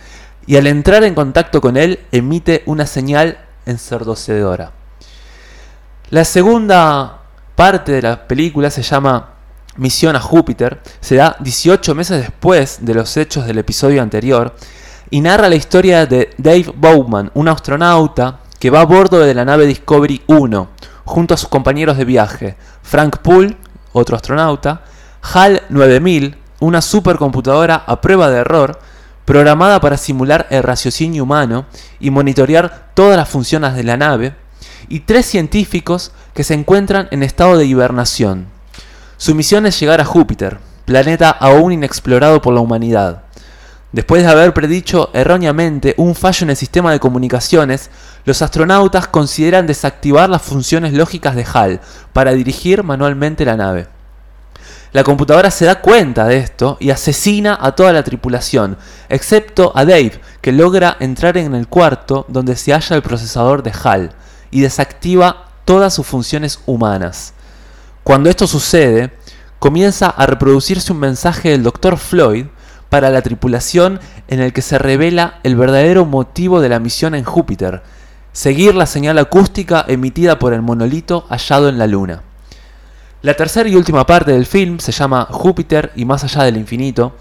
y 0.46 0.56
al 0.56 0.66
entrar 0.66 1.04
en 1.04 1.14
contacto 1.14 1.60
con 1.60 1.76
él 1.76 2.00
emite 2.10 2.62
una 2.64 2.86
señal 2.86 3.36
ensordecedora. 3.66 4.72
La 6.08 6.24
segunda 6.24 7.20
parte 7.54 7.92
de 7.92 8.00
la 8.00 8.26
película 8.26 8.70
se 8.70 8.80
llama 8.80 9.34
Misión 9.76 10.16
a 10.16 10.20
Júpiter, 10.20 10.80
se 11.02 11.16
da 11.16 11.36
18 11.38 11.94
meses 11.94 12.18
después 12.18 12.78
de 12.80 12.94
los 12.94 13.14
hechos 13.18 13.44
del 13.44 13.58
episodio 13.58 14.00
anterior, 14.00 14.56
y 15.10 15.20
narra 15.20 15.50
la 15.50 15.56
historia 15.56 16.06
de 16.06 16.30
Dave 16.38 16.72
Bowman, 16.74 17.30
un 17.34 17.48
astronauta 17.48 18.38
que 18.62 18.70
va 18.70 18.82
a 18.82 18.86
bordo 18.86 19.18
de 19.18 19.34
la 19.34 19.44
nave 19.44 19.66
Discovery 19.66 20.22
1, 20.28 20.68
junto 21.04 21.34
a 21.34 21.36
sus 21.36 21.48
compañeros 21.48 21.96
de 21.96 22.04
viaje, 22.04 22.54
Frank 22.84 23.16
Poole, 23.16 23.56
otro 23.92 24.14
astronauta, 24.14 24.82
HAL 25.20 25.62
9000, 25.68 26.36
una 26.60 26.80
supercomputadora 26.80 27.82
a 27.84 28.00
prueba 28.00 28.30
de 28.30 28.38
error, 28.38 28.78
programada 29.24 29.80
para 29.80 29.96
simular 29.96 30.46
el 30.50 30.62
raciocinio 30.62 31.24
humano 31.24 31.66
y 31.98 32.10
monitorear 32.10 32.90
todas 32.94 33.16
las 33.16 33.28
funciones 33.28 33.74
de 33.74 33.82
la 33.82 33.96
nave, 33.96 34.36
y 34.88 35.00
tres 35.00 35.26
científicos 35.26 36.12
que 36.32 36.44
se 36.44 36.54
encuentran 36.54 37.08
en 37.10 37.24
estado 37.24 37.58
de 37.58 37.66
hibernación. 37.66 38.46
Su 39.16 39.34
misión 39.34 39.66
es 39.66 39.80
llegar 39.80 40.00
a 40.00 40.04
Júpiter, 40.04 40.60
planeta 40.84 41.30
aún 41.30 41.72
inexplorado 41.72 42.40
por 42.40 42.54
la 42.54 42.60
humanidad. 42.60 43.21
Después 43.92 44.22
de 44.22 44.30
haber 44.30 44.54
predicho 44.54 45.10
erróneamente 45.12 45.94
un 45.98 46.14
fallo 46.14 46.44
en 46.44 46.50
el 46.50 46.56
sistema 46.56 46.92
de 46.92 47.00
comunicaciones, 47.00 47.90
los 48.24 48.40
astronautas 48.40 49.06
consideran 49.06 49.66
desactivar 49.66 50.30
las 50.30 50.40
funciones 50.40 50.94
lógicas 50.94 51.36
de 51.36 51.44
HAL 51.44 51.80
para 52.14 52.32
dirigir 52.32 52.82
manualmente 52.84 53.44
la 53.44 53.56
nave. 53.56 53.88
La 54.92 55.04
computadora 55.04 55.50
se 55.50 55.66
da 55.66 55.80
cuenta 55.80 56.26
de 56.26 56.38
esto 56.38 56.78
y 56.80 56.88
asesina 56.88 57.58
a 57.60 57.72
toda 57.72 57.92
la 57.92 58.02
tripulación, 58.02 58.78
excepto 59.10 59.72
a 59.74 59.84
Dave, 59.84 60.20
que 60.40 60.52
logra 60.52 60.96
entrar 61.00 61.36
en 61.36 61.54
el 61.54 61.68
cuarto 61.68 62.24
donde 62.28 62.56
se 62.56 62.72
halla 62.72 62.96
el 62.96 63.02
procesador 63.02 63.62
de 63.62 63.72
HAL 63.72 64.12
y 64.50 64.60
desactiva 64.60 65.48
todas 65.66 65.92
sus 65.92 66.06
funciones 66.06 66.60
humanas. 66.64 67.34
Cuando 68.04 68.30
esto 68.30 68.46
sucede, 68.46 69.12
comienza 69.58 70.08
a 70.08 70.26
reproducirse 70.26 70.92
un 70.92 70.98
mensaje 70.98 71.50
del 71.50 71.62
Dr. 71.62 71.98
Floyd 71.98 72.46
para 72.92 73.08
la 73.08 73.22
tripulación 73.22 74.00
en 74.28 74.40
el 74.40 74.52
que 74.52 74.60
se 74.60 74.76
revela 74.76 75.40
el 75.44 75.56
verdadero 75.56 76.04
motivo 76.04 76.60
de 76.60 76.68
la 76.68 76.78
misión 76.78 77.14
en 77.14 77.24
Júpiter, 77.24 77.80
seguir 78.34 78.74
la 78.74 78.84
señal 78.84 79.16
acústica 79.16 79.82
emitida 79.88 80.38
por 80.38 80.52
el 80.52 80.60
monolito 80.60 81.24
hallado 81.30 81.70
en 81.70 81.78
la 81.78 81.86
Luna. 81.86 82.22
La 83.22 83.32
tercera 83.32 83.66
y 83.66 83.76
última 83.76 84.04
parte 84.04 84.32
del 84.32 84.44
film 84.44 84.78
se 84.78 84.92
llama 84.92 85.26
Júpiter 85.30 85.90
y 85.96 86.04
más 86.04 86.22
allá 86.24 86.44
del 86.44 86.58
infinito. 86.58 87.16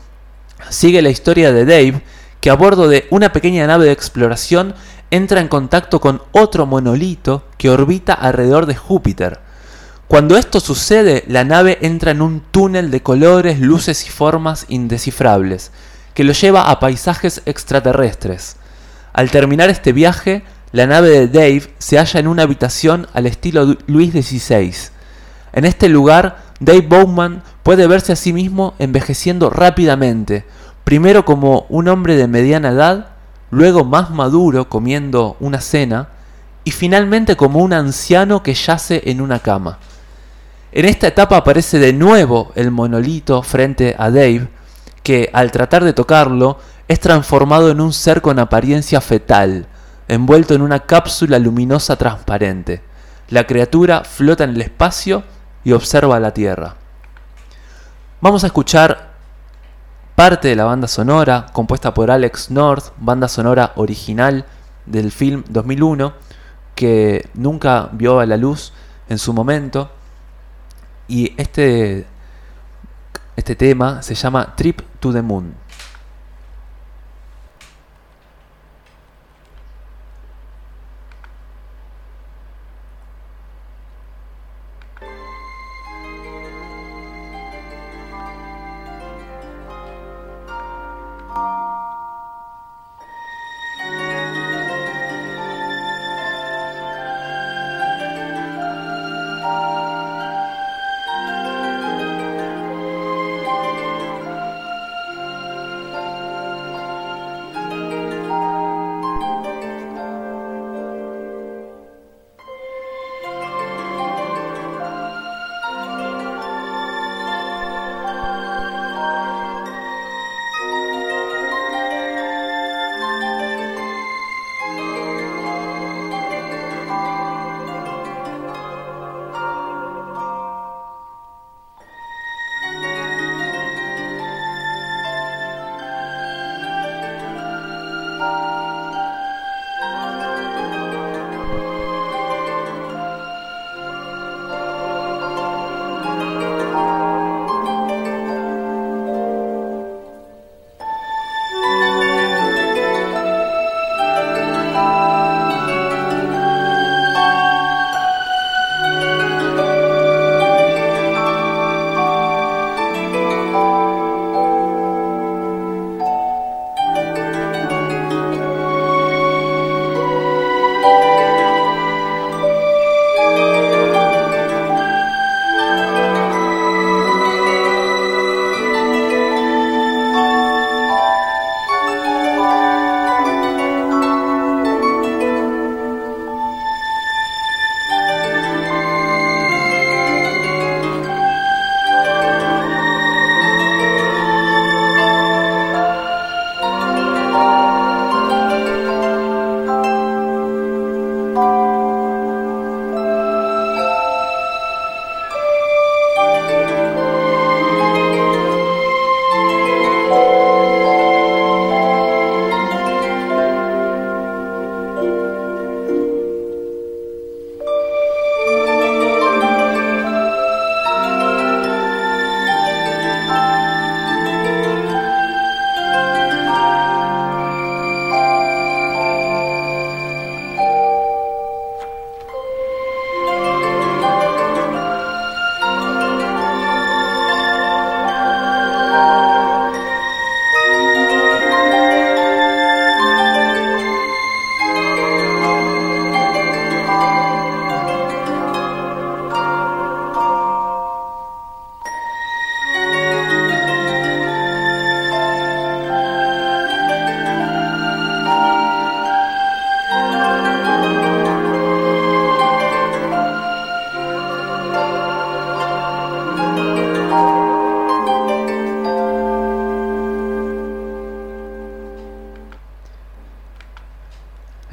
Sigue 0.67 1.01
la 1.01 1.09
historia 1.09 1.53
de 1.53 1.63
Dave, 1.63 2.01
que 2.41 2.49
a 2.49 2.55
bordo 2.55 2.89
de 2.89 3.07
una 3.09 3.31
pequeña 3.31 3.65
nave 3.65 3.85
de 3.85 3.93
exploración 3.93 4.75
entra 5.09 5.39
en 5.39 5.47
contacto 5.47 6.01
con 6.01 6.21
otro 6.33 6.65
monolito 6.65 7.45
que 7.57 7.69
orbita 7.69 8.11
alrededor 8.13 8.65
de 8.65 8.75
Júpiter. 8.75 9.39
Cuando 10.11 10.35
esto 10.35 10.59
sucede, 10.59 11.23
la 11.29 11.45
nave 11.45 11.77
entra 11.83 12.11
en 12.11 12.21
un 12.21 12.41
túnel 12.41 12.91
de 12.91 13.01
colores, 13.01 13.61
luces 13.61 14.05
y 14.05 14.09
formas 14.09 14.65
indescifrables, 14.67 15.71
que 16.13 16.25
lo 16.25 16.33
lleva 16.33 16.69
a 16.69 16.81
paisajes 16.81 17.41
extraterrestres. 17.45 18.57
Al 19.13 19.31
terminar 19.31 19.69
este 19.69 19.93
viaje, 19.93 20.43
la 20.73 20.85
nave 20.85 21.11
de 21.11 21.27
Dave 21.29 21.73
se 21.77 21.97
halla 21.97 22.19
en 22.19 22.27
una 22.27 22.43
habitación 22.43 23.07
al 23.13 23.25
estilo 23.25 23.77
Luis 23.87 24.11
XVI, 24.11 24.73
en 25.53 25.63
este 25.63 25.87
lugar, 25.87 26.43
Dave 26.59 26.81
Bowman 26.81 27.41
puede 27.63 27.87
verse 27.87 28.11
a 28.11 28.17
sí 28.17 28.33
mismo 28.33 28.73
envejeciendo 28.79 29.49
rápidamente, 29.49 30.43
primero 30.83 31.23
como 31.23 31.65
un 31.69 31.87
hombre 31.87 32.17
de 32.17 32.27
mediana 32.27 32.71
edad, 32.71 33.11
luego 33.49 33.85
más 33.85 34.09
maduro 34.09 34.67
comiendo 34.67 35.37
una 35.39 35.61
cena, 35.61 36.09
y 36.65 36.71
finalmente 36.71 37.37
como 37.37 37.59
un 37.59 37.71
anciano 37.71 38.43
que 38.43 38.53
yace 38.53 39.03
en 39.05 39.21
una 39.21 39.39
cama. 39.39 39.79
En 40.73 40.85
esta 40.85 41.07
etapa 41.07 41.35
aparece 41.35 41.79
de 41.79 41.91
nuevo 41.91 42.53
el 42.55 42.71
monolito 42.71 43.43
frente 43.43 43.93
a 43.99 44.09
Dave, 44.09 44.47
que 45.03 45.29
al 45.33 45.51
tratar 45.51 45.83
de 45.83 45.91
tocarlo 45.91 46.59
es 46.87 47.01
transformado 47.01 47.69
en 47.71 47.81
un 47.81 47.91
ser 47.91 48.21
con 48.21 48.39
apariencia 48.39 49.01
fetal, 49.01 49.67
envuelto 50.07 50.53
en 50.53 50.61
una 50.61 50.79
cápsula 50.79 51.39
luminosa 51.39 51.97
transparente. 51.97 52.81
La 53.29 53.45
criatura 53.45 54.05
flota 54.05 54.45
en 54.45 54.51
el 54.51 54.61
espacio 54.61 55.23
y 55.65 55.73
observa 55.73 56.21
la 56.21 56.33
Tierra. 56.33 56.75
Vamos 58.21 58.45
a 58.45 58.47
escuchar 58.47 59.11
parte 60.15 60.47
de 60.47 60.55
la 60.55 60.63
banda 60.63 60.87
sonora 60.87 61.47
compuesta 61.51 61.93
por 61.93 62.11
Alex 62.11 62.49
North, 62.49 62.93
banda 62.97 63.27
sonora 63.27 63.73
original 63.75 64.45
del 64.85 65.11
film 65.11 65.43
2001 65.49 66.13
que 66.75 67.29
nunca 67.33 67.89
vio 67.91 68.21
a 68.21 68.25
la 68.25 68.37
luz 68.37 68.71
en 69.09 69.17
su 69.17 69.33
momento 69.33 69.91
y 71.07 71.33
este 71.37 72.05
este 73.35 73.55
tema 73.55 74.01
se 74.01 74.13
llama 74.15 74.55
Trip 74.55 74.81
to 74.99 75.11
the 75.11 75.21
Moon. 75.21 75.53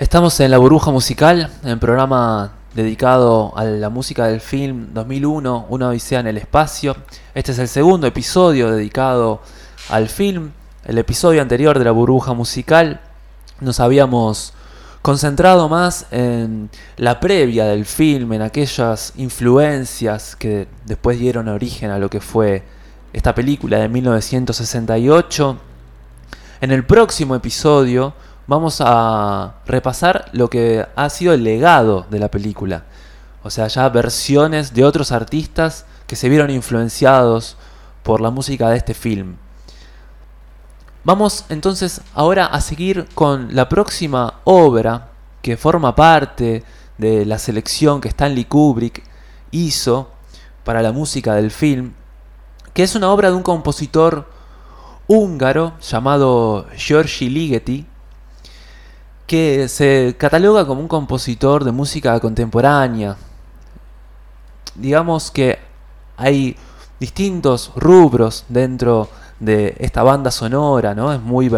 Estamos 0.09 0.41
en 0.41 0.51
La 0.51 0.57
Burbuja 0.57 0.91
Musical, 0.91 1.51
en 1.63 1.69
el 1.69 1.79
programa 1.79 2.53
dedicado 2.73 3.53
a 3.55 3.65
la 3.65 3.91
música 3.91 4.27
del 4.27 4.41
film 4.41 4.95
2001, 4.95 5.67
Una 5.69 5.89
Odisea 5.91 6.21
en 6.21 6.29
el 6.29 6.39
Espacio. 6.39 6.97
Este 7.35 7.53
es 7.53 7.59
el 7.59 7.69
segundo 7.69 8.07
episodio 8.07 8.71
dedicado 8.71 9.43
al 9.91 10.09
film. 10.09 10.53
El 10.87 10.97
episodio 10.97 11.43
anterior 11.43 11.79
de 11.79 11.85
La 11.85 11.91
Burbuja 11.91 12.33
Musical 12.33 13.03
nos 13.61 13.81
habíamos 13.81 14.55
concentrado 15.03 15.69
más 15.69 16.07
en 16.11 16.71
la 16.97 17.21
previa 17.21 17.67
del 17.67 17.85
film, 17.85 18.33
en 18.33 18.41
aquellas 18.41 19.13
influencias 19.17 20.37
que 20.37 20.69
después 20.87 21.19
dieron 21.19 21.49
origen 21.49 21.91
a 21.91 21.99
lo 21.99 22.09
que 22.09 22.23
fue 22.23 22.63
esta 23.13 23.35
película 23.35 23.77
de 23.77 23.91
1968. 23.91 25.59
En 26.63 26.71
el 26.71 26.87
próximo 26.87 27.35
episodio 27.35 28.15
vamos 28.49 28.81
a 28.81 29.57
repasar 29.67 30.31
lo 30.33 30.49
que 30.49 30.85
ha 30.97 31.11
sido 31.11 31.35
el 31.35 31.45
legado 31.45 32.07
de 32.11 32.19
la 32.19 32.31
película. 32.31 32.85
O 33.45 33.51
sea, 33.51 33.69
ya 33.69 33.89
versiones 33.91 34.75
de 34.75 34.85
otros 34.85 35.13
artistas 35.13 35.85
que 36.07 36.17
se 36.17 36.29
vieron 36.29 36.51
influenciados 36.51 37.57
por 38.03 38.21
la 38.21 38.31
música 38.31 38.71
de 38.71 38.79
este 38.79 38.95
film. 38.95 39.37
Vamos 41.05 41.45
entonces 41.51 42.01
ahora 42.15 42.47
a 42.47 42.61
seguir 42.63 43.07
con 43.15 43.55
la 43.55 43.69
próxima 43.69 44.41
obra 44.45 45.09
que 45.43 45.57
forma 45.57 45.95
parte 45.95 46.65
de 46.97 47.27
la 47.27 47.39
selección 47.39 48.01
que 48.01 48.09
Stanley 48.09 48.47
Kubrick 48.47 49.05
hizo 49.51 50.11
para 50.65 50.83
la 50.83 50.93
música 50.93 51.35
del 51.35 51.51
film, 51.51 51.93
que 52.73 52.83
es 52.83 52.95
una 52.95 53.11
obra 53.11 53.31
de 53.31 53.37
un 53.37 53.43
compositor 53.43 54.29
húngaro 55.07 55.75
llamado 55.81 56.67
Giorgi 56.77 57.29
Ligeti, 57.29 57.87
que 59.29 59.69
se 59.69 60.17
cataloga 60.19 60.67
como 60.67 60.81
un 60.81 60.89
compositor 60.89 61.63
de 61.63 61.71
música 61.71 62.19
contemporánea. 62.19 63.19
Digamos 64.75 65.31
que 65.31 65.59
hay 66.17 66.57
distintos 66.99 67.71
rubros 67.77 68.47
dentro 68.49 69.11
de 69.39 69.77
esta 69.81 70.03
banda 70.03 70.31
sonora, 70.31 70.95
¿no? 70.95 71.13
Es 71.13 71.21
muy 71.21 71.51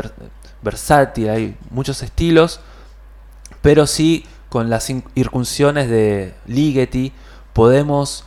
versátil, 0.62 1.30
hay 1.30 1.56
muchos 1.70 2.02
estilos, 2.02 2.58
pero 3.62 3.86
sí 3.86 4.26
con 4.48 4.68
las 4.68 4.90
incursiones 4.90 5.88
de 5.88 6.34
Ligeti 6.46 7.12
podemos 7.52 8.24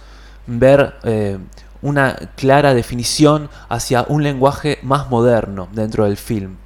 ver 0.47 0.95
eh, 1.03 1.38
una 1.82 2.15
clara 2.38 2.73
definición 2.73 3.49
hacia 3.67 4.06
un 4.08 4.23
lenguaje 4.23 4.79
más 4.84 5.10
moderno 5.10 5.67
dentro 5.73 6.06
del 6.06 6.15
film. 6.15 6.62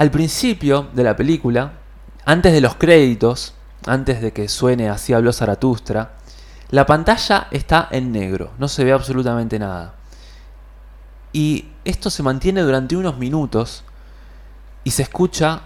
Al 0.00 0.10
principio 0.10 0.88
de 0.94 1.04
la 1.04 1.14
película, 1.14 1.72
antes 2.24 2.54
de 2.54 2.62
los 2.62 2.76
créditos, 2.76 3.52
antes 3.86 4.22
de 4.22 4.32
que 4.32 4.48
suene 4.48 4.88
Así 4.88 5.12
habló 5.12 5.30
Zaratustra, 5.30 6.12
la 6.70 6.86
pantalla 6.86 7.48
está 7.50 7.86
en 7.90 8.10
negro, 8.10 8.52
no 8.58 8.66
se 8.66 8.82
ve 8.82 8.92
absolutamente 8.92 9.58
nada. 9.58 9.96
Y 11.34 11.66
esto 11.84 12.08
se 12.08 12.22
mantiene 12.22 12.62
durante 12.62 12.96
unos 12.96 13.18
minutos 13.18 13.84
y 14.84 14.92
se 14.92 15.02
escucha 15.02 15.64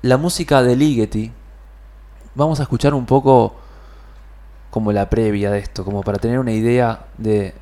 la 0.00 0.16
música 0.16 0.62
de 0.62 0.74
Ligeti. 0.74 1.30
Vamos 2.34 2.60
a 2.60 2.62
escuchar 2.62 2.94
un 2.94 3.04
poco 3.04 3.56
como 4.70 4.90
la 4.90 5.10
previa 5.10 5.50
de 5.50 5.58
esto, 5.58 5.84
como 5.84 6.00
para 6.00 6.16
tener 6.16 6.38
una 6.38 6.52
idea 6.52 7.04
de 7.18 7.52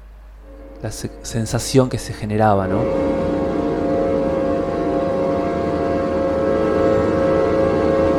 la 0.81 0.93
sensación 0.93 1.89
que 1.89 1.99
se 1.99 2.15
generaba, 2.15 2.69
¿no? 2.69 3.46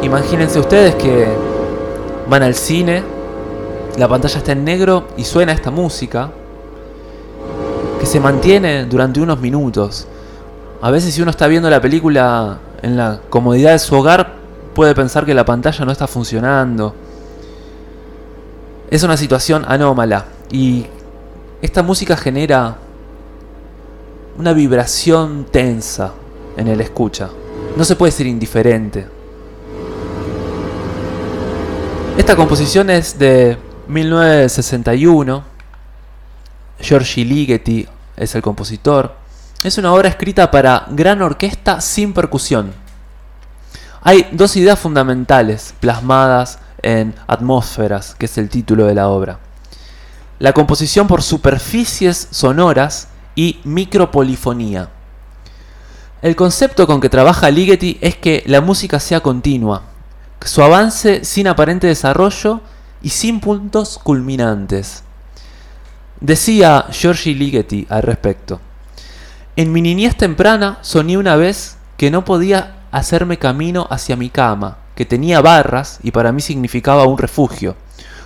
Imagínense 0.04 0.60
ustedes 0.60 0.96
que 0.96 1.28
van 2.30 2.44
al 2.44 2.54
cine, 2.54 3.04
la 3.98 4.08
pantalla 4.08 4.38
está 4.38 4.52
en 4.52 4.64
negro 4.64 5.08
y 5.18 5.24
suena 5.24 5.52
esta 5.52 5.72
música 5.72 6.30
que 8.00 8.06
se 8.06 8.20
mantiene 8.20 8.86
durante 8.86 9.20
unos 9.20 9.40
minutos. 9.40 10.08
A 10.82 10.92
veces 10.92 11.14
si 11.14 11.22
uno 11.22 11.32
está 11.32 11.48
viendo 11.48 11.70
la 11.70 11.82
película 11.82 12.60
en 12.84 12.96
la 12.96 13.20
comodidad 13.30 13.72
de 13.72 13.80
su 13.80 13.96
hogar, 13.96 14.36
puede 14.76 14.94
pensar 14.94 15.26
que 15.26 15.34
la 15.34 15.44
pantalla 15.44 15.84
no 15.84 15.92
está 15.92 16.06
funcionando. 16.06 16.94
Es 18.92 19.02
una 19.02 19.18
situación 19.18 19.66
anómala 19.68 20.26
y 20.52 20.86
esta 21.62 21.82
música 21.82 22.16
genera 22.16 22.78
una 24.38 24.54
vibración 24.54 25.48
tensa 25.50 26.14
en 26.56 26.68
el 26.68 26.82
escucha. 26.82 27.30
No 27.76 27.84
se 27.84 27.96
puede 27.96 28.12
ser 28.12 28.28
indiferente. 28.28 29.17
Esta 32.18 32.36
composición 32.36 32.90
es 32.90 33.20
de 33.20 33.60
1961. 33.88 35.44
Giorgi 36.82 37.24
Ligeti 37.24 37.88
es 38.18 38.34
el 38.34 38.42
compositor. 38.42 39.16
Es 39.64 39.78
una 39.78 39.94
obra 39.94 40.10
escrita 40.10 40.50
para 40.50 40.88
gran 40.90 41.22
orquesta 41.22 41.80
sin 41.80 42.14
percusión. 42.14 42.74
Hay 44.02 44.28
dos 44.32 44.58
ideas 44.58 44.80
fundamentales 44.80 45.76
plasmadas 45.80 46.58
en 46.82 47.14
Atmósferas, 47.28 48.16
que 48.16 48.26
es 48.26 48.36
el 48.40 48.50
título 48.50 48.88
de 48.88 48.96
la 48.96 49.10
obra. 49.10 49.38
La 50.40 50.54
composición 50.54 51.06
por 51.06 51.22
superficies 51.22 52.30
sonoras 52.32 53.10
y 53.36 53.60
micropolifonía. 53.64 54.90
El 56.24 56.36
concepto 56.36 56.88
con 56.88 57.00
que 57.00 57.10
trabaja 57.10 57.52
Ligeti 57.52 58.00
es 58.02 58.16
que 58.16 58.44
la 58.48 58.62
música 58.62 59.00
sea 59.00 59.20
continua, 59.20 59.84
su 60.46 60.62
avance 60.62 61.26
sin 61.26 61.48
aparente 61.48 61.88
desarrollo 61.88 62.62
y 63.02 63.10
sin 63.10 63.40
puntos 63.40 64.00
culminantes. 64.02 65.04
Decía 66.20 66.86
Giorgi 66.92 67.34
Ligeti 67.36 67.86
al 67.90 68.04
respecto. 68.04 68.60
En 69.56 69.72
mi 69.72 69.82
niñez 69.82 70.16
temprana 70.16 70.80
soñé 70.82 71.18
una 71.18 71.36
vez 71.36 71.78
que 71.98 72.12
no 72.12 72.26
podía 72.26 72.76
hacerme 72.92 73.38
camino 73.38 73.88
hacia 73.90 74.16
mi 74.16 74.30
cama, 74.30 74.78
que 74.96 75.06
tenía 75.06 75.42
barras 75.42 76.00
y 76.04 76.12
para 76.12 76.32
mí 76.32 76.42
significaba 76.42 77.06
un 77.06 77.18
refugio, 77.18 77.76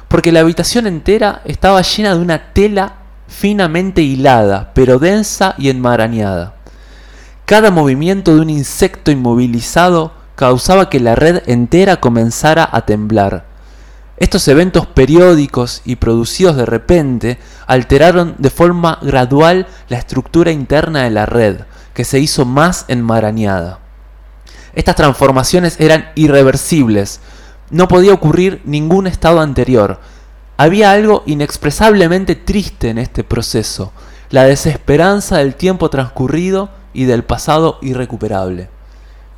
porque 0.07 0.31
la 0.31 0.41
habitación 0.41 0.87
entera 0.87 1.41
estaba 1.45 1.81
llena 1.81 2.13
de 2.13 2.19
una 2.19 2.53
tela 2.53 2.95
finamente 3.27 4.01
hilada, 4.01 4.71
pero 4.73 4.99
densa 4.99 5.55
y 5.57 5.69
enmarañada. 5.69 6.55
Cada 7.45 7.71
movimiento 7.71 8.35
de 8.35 8.41
un 8.41 8.49
insecto 8.49 9.11
inmovilizado 9.11 10.13
causaba 10.41 10.89
que 10.89 10.99
la 10.99 11.13
red 11.13 11.43
entera 11.45 11.97
comenzara 11.97 12.67
a 12.71 12.83
temblar. 12.87 13.45
Estos 14.17 14.47
eventos 14.47 14.87
periódicos 14.87 15.83
y 15.85 15.97
producidos 15.97 16.57
de 16.57 16.65
repente 16.65 17.37
alteraron 17.67 18.33
de 18.39 18.49
forma 18.49 18.97
gradual 19.03 19.67
la 19.87 19.99
estructura 19.99 20.49
interna 20.51 21.03
de 21.03 21.11
la 21.11 21.27
red, 21.27 21.57
que 21.93 22.05
se 22.05 22.17
hizo 22.17 22.43
más 22.43 22.85
enmarañada. 22.87 23.81
Estas 24.73 24.95
transformaciones 24.95 25.79
eran 25.79 26.09
irreversibles, 26.15 27.19
no 27.69 27.87
podía 27.87 28.11
ocurrir 28.11 28.63
ningún 28.65 29.05
estado 29.05 29.41
anterior. 29.41 29.99
Había 30.57 30.91
algo 30.91 31.21
inexpresablemente 31.27 32.33
triste 32.33 32.89
en 32.89 32.97
este 32.97 33.23
proceso, 33.23 33.93
la 34.31 34.45
desesperanza 34.45 35.37
del 35.37 35.53
tiempo 35.53 35.91
transcurrido 35.91 36.71
y 36.93 37.03
del 37.03 37.23
pasado 37.23 37.77
irrecuperable. 37.83 38.80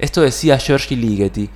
Esto 0.03 0.19
decía 0.19 0.57
Giorgi 0.57 0.97
Ligeti. 0.97 1.49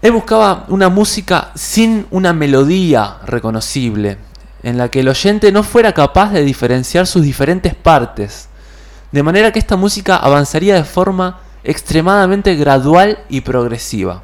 Él 0.00 0.12
buscaba 0.12 0.64
una 0.68 0.88
música 0.88 1.50
sin 1.54 2.06
una 2.10 2.32
melodía 2.32 3.18
reconocible, 3.26 4.16
en 4.62 4.78
la 4.78 4.88
que 4.88 5.00
el 5.00 5.08
oyente 5.08 5.52
no 5.52 5.62
fuera 5.62 5.92
capaz 5.92 6.32
de 6.32 6.42
diferenciar 6.42 7.06
sus 7.06 7.22
diferentes 7.22 7.74
partes, 7.74 8.48
de 9.12 9.22
manera 9.22 9.52
que 9.52 9.58
esta 9.58 9.76
música 9.76 10.16
avanzaría 10.16 10.76
de 10.76 10.84
forma 10.84 11.40
extremadamente 11.62 12.54
gradual 12.54 13.18
y 13.28 13.42
progresiva. 13.42 14.22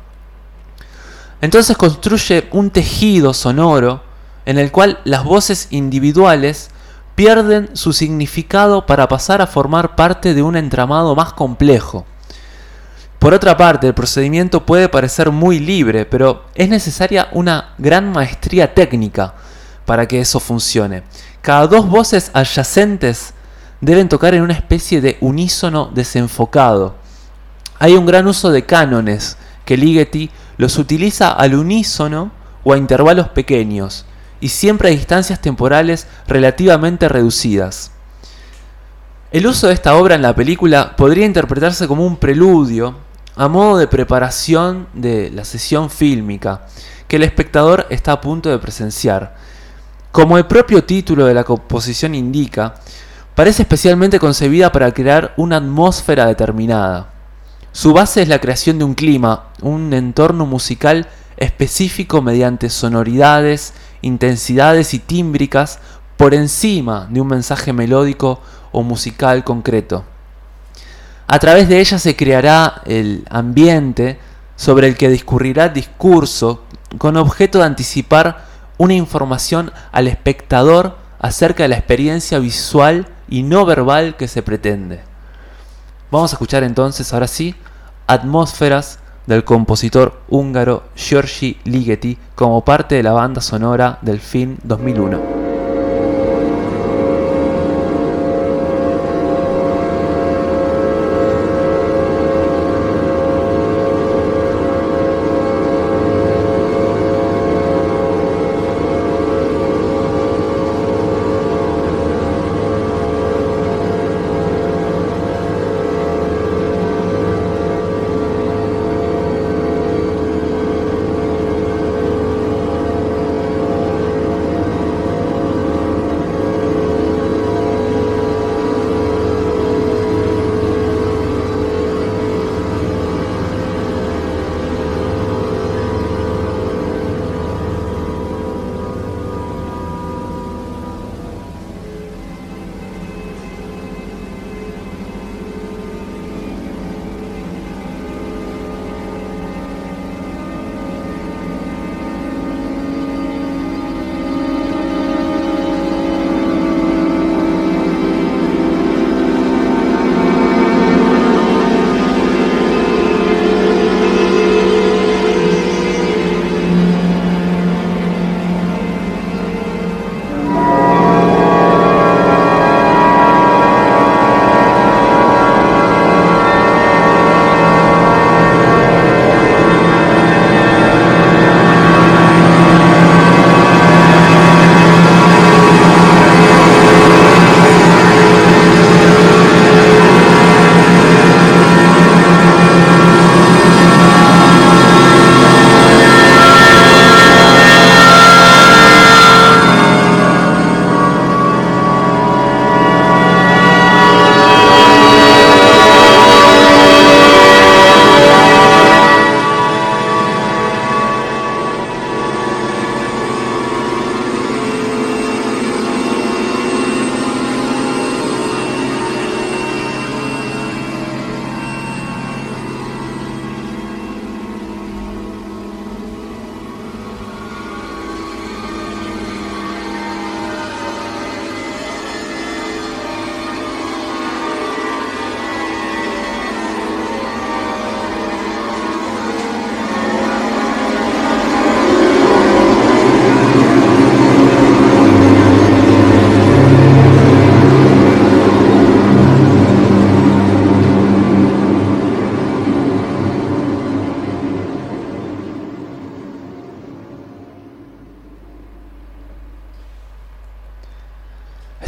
Entonces 1.43 1.77
construye 1.77 2.49
un 2.51 2.71
tejido 2.71 3.35
sonoro 3.35 4.03
en 4.47 4.59
el 4.59 4.73
cual 4.73 5.01
las 5.05 5.23
voces 5.23 5.69
individuales 5.69 6.71
pierden 7.15 7.77
su 7.77 7.93
significado 7.93 8.87
para 8.87 9.07
pasar 9.07 9.43
a 9.43 9.47
formar 9.47 9.97
parte 9.97 10.33
de 10.33 10.43
un 10.43 10.57
entramado 10.57 11.15
más 11.15 11.35
complejo. 11.35 12.07
Por 13.23 13.35
otra 13.35 13.57
parte, 13.57 13.87
el 13.87 13.95
procedimiento 13.95 14.67
puede 14.67 14.89
parecer 14.89 15.31
muy 15.31 15.61
libre, 15.61 16.07
pero 16.07 16.47
es 16.57 16.69
necesaria 16.69 17.29
una 17.31 17.73
gran 17.79 18.11
maestría 18.11 18.75
técnica 18.75 19.35
para 19.87 20.09
que 20.09 20.19
eso 20.19 20.41
funcione. 20.41 21.05
Cada 21.41 21.69
dos 21.69 21.89
voces 21.89 22.33
adyacentes 22.35 23.33
deben 23.81 24.09
tocar 24.09 24.35
en 24.35 24.43
una 24.43 24.55
especie 24.55 25.01
de 25.01 25.19
unísono 25.21 25.89
desenfocado. 25.95 26.97
Hay 27.79 27.95
un 27.95 28.07
gran 28.07 28.27
uso 28.27 28.51
de 28.51 28.67
cánones 28.67 29.37
que 29.65 29.77
Ligeti 29.77 30.29
los 30.57 30.77
utiliza 30.77 31.31
al 31.31 31.55
unísono 31.55 32.33
o 32.65 32.73
a 32.73 32.77
intervalos 32.77 33.29
pequeños 33.29 34.05
y 34.41 34.49
siempre 34.49 34.89
a 34.89 34.91
distancias 34.91 35.41
temporales 35.41 36.09
relativamente 36.27 37.09
reducidas. 37.09 37.93
El 39.31 39.47
uso 39.47 39.69
de 39.69 39.75
esta 39.75 39.95
obra 39.95 40.17
en 40.17 40.23
la 40.23 40.35
película 40.35 40.97
podría 40.97 41.25
interpretarse 41.25 41.87
como 41.87 42.05
un 42.05 42.17
preludio 42.17 42.97
a 43.37 43.49
modo 43.49 43.79
de 43.79 43.87
preparación 43.87 44.89
de 44.93 45.31
la 45.31 45.45
sesión 45.45 45.91
fílmica 45.91 46.67
que 47.09 47.17
el 47.17 47.23
espectador 47.23 47.87
está 47.91 48.13
a 48.13 48.21
punto 48.21 48.51
de 48.51 48.59
presenciar. 48.59 49.37
Como 50.13 50.37
el 50.37 50.47
propio 50.47 50.85
título 50.85 51.25
de 51.27 51.35
la 51.35 51.45
composición 51.45 52.15
indica, 52.15 52.75
parece 53.35 53.63
especialmente 53.63 54.19
concebida 54.19 54.73
para 54.73 54.93
crear 54.93 55.33
una 55.37 55.57
atmósfera 55.57 56.27
determinada. 56.27 57.11
Su 57.73 57.95
base 57.95 58.23
es 58.23 58.29
la 58.29 58.41
creación 58.41 58.79
de 58.79 58.85
un 58.85 58.95
clima, 58.95 59.45
un 59.63 59.93
entorno 59.95 60.45
musical 60.45 61.09
específico 61.39 62.21
mediante 62.21 62.69
sonoridades, 62.69 63.73
intensidades 64.03 64.93
y 64.93 64.99
tímbricas 64.99 65.81
por 66.19 66.35
encima 66.35 67.09
de 67.11 67.21
un 67.21 67.29
mensaje 67.29 67.73
melódico 67.73 68.41
o 68.73 68.83
musical 68.83 69.45
concreto. 69.45 70.05
A 71.33 71.39
través 71.39 71.67
de 71.67 71.81
ella 71.81 71.99
se 71.99 72.15
creará 72.15 72.83
el 72.85 73.25
ambiente 73.31 74.19
sobre 74.55 74.87
el 74.87 74.99
que 74.99 75.09
discurrirá 75.09 75.71
discurso 75.71 76.65
con 76.99 77.17
objeto 77.17 77.61
de 77.61 77.65
anticipar 77.65 78.45
una 78.77 78.93
información 78.93 79.73
al 79.93 80.09
espectador 80.09 80.99
acerca 81.19 81.63
de 81.63 81.71
la 81.71 81.79
experiencia 81.79 82.39
visual 82.39 83.09
y 83.31 83.45
no 83.45 83.65
verbal 83.65 84.15
que 84.19 84.29
se 84.29 84.43
pretende. 84.43 85.01
Vamos 86.11 86.35
a 86.35 86.35
escuchar 86.35 86.65
entonces, 86.65 87.11
ahora 87.15 87.29
sí, 87.29 87.55
Atmósferas 88.07 88.99
del 89.27 89.43
compositor 89.43 90.21
húngaro 90.29 90.83
Giorgi 90.97 91.57
Ligeti 91.65 92.19
como 92.35 92.63
parte 92.63 92.97
de 92.97 93.05
la 93.05 93.13
banda 93.13 93.41
sonora 93.41 93.99
del 94.03 94.21
film 94.21 94.59
2001. 94.65 95.42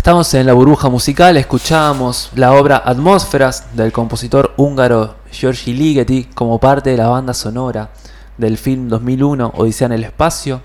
Estamos 0.04 0.34
en 0.34 0.44
la 0.44 0.52
burbuja 0.52 0.90
musical, 0.90 1.34
escuchamos 1.38 2.30
la 2.34 2.52
obra 2.52 2.82
Atmósferas 2.84 3.74
del 3.74 3.90
compositor 3.90 4.52
húngaro 4.58 5.14
Giorgi 5.32 5.72
Ligeti 5.72 6.24
como 6.24 6.60
parte 6.60 6.90
de 6.90 6.98
la 6.98 7.08
banda 7.08 7.32
sonora 7.32 7.88
del 8.36 8.58
film 8.58 8.90
2001 8.90 9.52
Odisea 9.56 9.86
en 9.86 9.92
el 9.92 10.04
Espacio. 10.04 10.60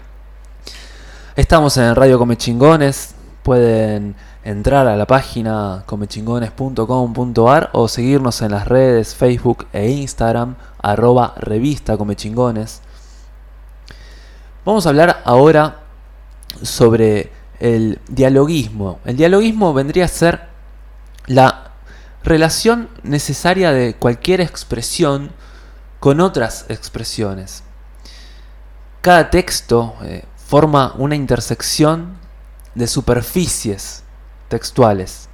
Estamos 1.37 1.77
en 1.77 1.95
Radio 1.95 2.19
Comechingones, 2.19 3.15
pueden 3.41 4.17
entrar 4.43 4.87
a 4.87 4.97
la 4.97 5.07
página 5.07 5.83
comechingones.com.ar 5.85 7.69
o 7.71 7.87
seguirnos 7.87 8.41
en 8.41 8.51
las 8.51 8.67
redes 8.67 9.15
Facebook 9.15 9.67
e 9.71 9.89
Instagram 9.89 10.55
arroba 10.81 11.33
revista 11.37 11.95
Comechingones. 11.95 12.81
Vamos 14.65 14.85
a 14.85 14.89
hablar 14.89 15.21
ahora 15.23 15.79
sobre 16.61 17.38
el 17.59 17.99
dialoguismo. 18.07 18.99
El 19.05 19.17
dialoguismo 19.17 19.73
vendría 19.73 20.05
a 20.05 20.09
ser 20.09 20.47
la 21.27 21.71
relación 22.23 22.89
necesaria 23.03 23.71
de 23.71 23.95
cualquier 23.95 24.41
expresión 24.41 25.31
con 25.99 26.21
otras 26.21 26.65
expresiones. 26.69 27.63
Cada 29.01 29.29
texto 29.29 29.95
eh, 30.03 30.25
forma 30.47 30.93
una 30.97 31.15
intersección 31.15 32.17
de 32.75 32.87
superficies 32.87 34.03
textuales. 34.47 35.29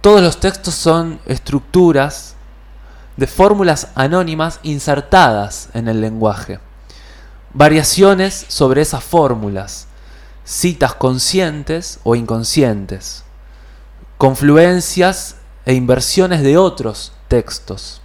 Todos 0.00 0.20
los 0.20 0.40
textos 0.40 0.74
son 0.74 1.20
estructuras 1.26 2.34
de 3.16 3.26
fórmulas 3.26 3.88
anónimas 3.94 4.58
insertadas 4.62 5.68
en 5.74 5.88
el 5.88 6.00
lenguaje. 6.00 6.58
Variaciones 7.52 8.46
sobre 8.48 8.82
esas 8.82 9.04
fórmulas 9.04 9.86
citas 10.44 10.94
conscientes 10.94 12.00
o 12.02 12.14
inconscientes, 12.14 13.24
confluencias 14.18 15.36
e 15.64 15.74
inversiones 15.74 16.42
de 16.42 16.56
otros 16.56 17.12
textos. 17.28 18.00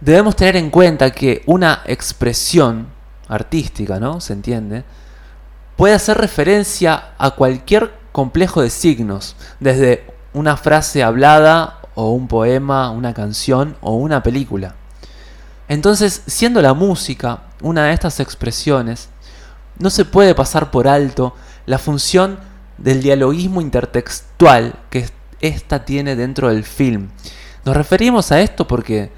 Debemos 0.00 0.36
tener 0.36 0.56
en 0.56 0.70
cuenta 0.70 1.10
que 1.10 1.42
una 1.46 1.82
expresión 1.84 2.88
artística, 3.28 4.00
¿no? 4.00 4.20
¿Se 4.20 4.32
entiende? 4.32 4.84
Puede 5.76 5.94
hacer 5.94 6.18
referencia 6.18 7.12
a 7.18 7.32
cualquier 7.32 7.92
complejo 8.12 8.62
de 8.62 8.70
signos, 8.70 9.36
desde 9.60 10.06
una 10.32 10.56
frase 10.56 11.02
hablada 11.02 11.80
o 11.94 12.12
un 12.12 12.28
poema, 12.28 12.90
una 12.90 13.14
canción 13.14 13.76
o 13.80 13.96
una 13.96 14.22
película. 14.22 14.74
Entonces, 15.68 16.22
siendo 16.26 16.60
la 16.62 16.74
música 16.74 17.42
una 17.62 17.84
de 17.84 17.92
estas 17.92 18.20
expresiones, 18.20 19.08
no 19.80 19.90
se 19.90 20.04
puede 20.04 20.34
pasar 20.34 20.70
por 20.70 20.86
alto 20.86 21.34
la 21.66 21.78
función 21.78 22.38
del 22.78 23.02
dialoguismo 23.02 23.60
intertextual 23.60 24.74
que 24.90 25.08
ésta 25.40 25.84
tiene 25.84 26.16
dentro 26.16 26.48
del 26.48 26.64
film. 26.64 27.08
Nos 27.64 27.76
referimos 27.76 28.30
a 28.30 28.40
esto 28.40 28.68
porque 28.68 29.10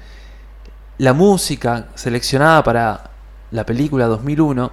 la 0.97 1.13
música 1.13 1.89
seleccionada 1.95 2.63
para 2.63 3.11
la 3.51 3.65
película 3.65 4.07
2001 4.07 4.71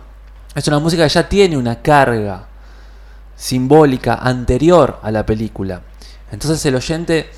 es 0.54 0.68
una 0.68 0.78
música 0.78 1.02
que 1.02 1.08
ya 1.08 1.28
tiene 1.28 1.56
una 1.56 1.82
carga 1.82 2.46
simbólica 3.36 4.14
anterior 4.14 5.00
a 5.02 5.10
la 5.10 5.26
película. 5.26 5.82
Entonces 6.30 6.64
el 6.66 6.76
oyente, 6.76 7.30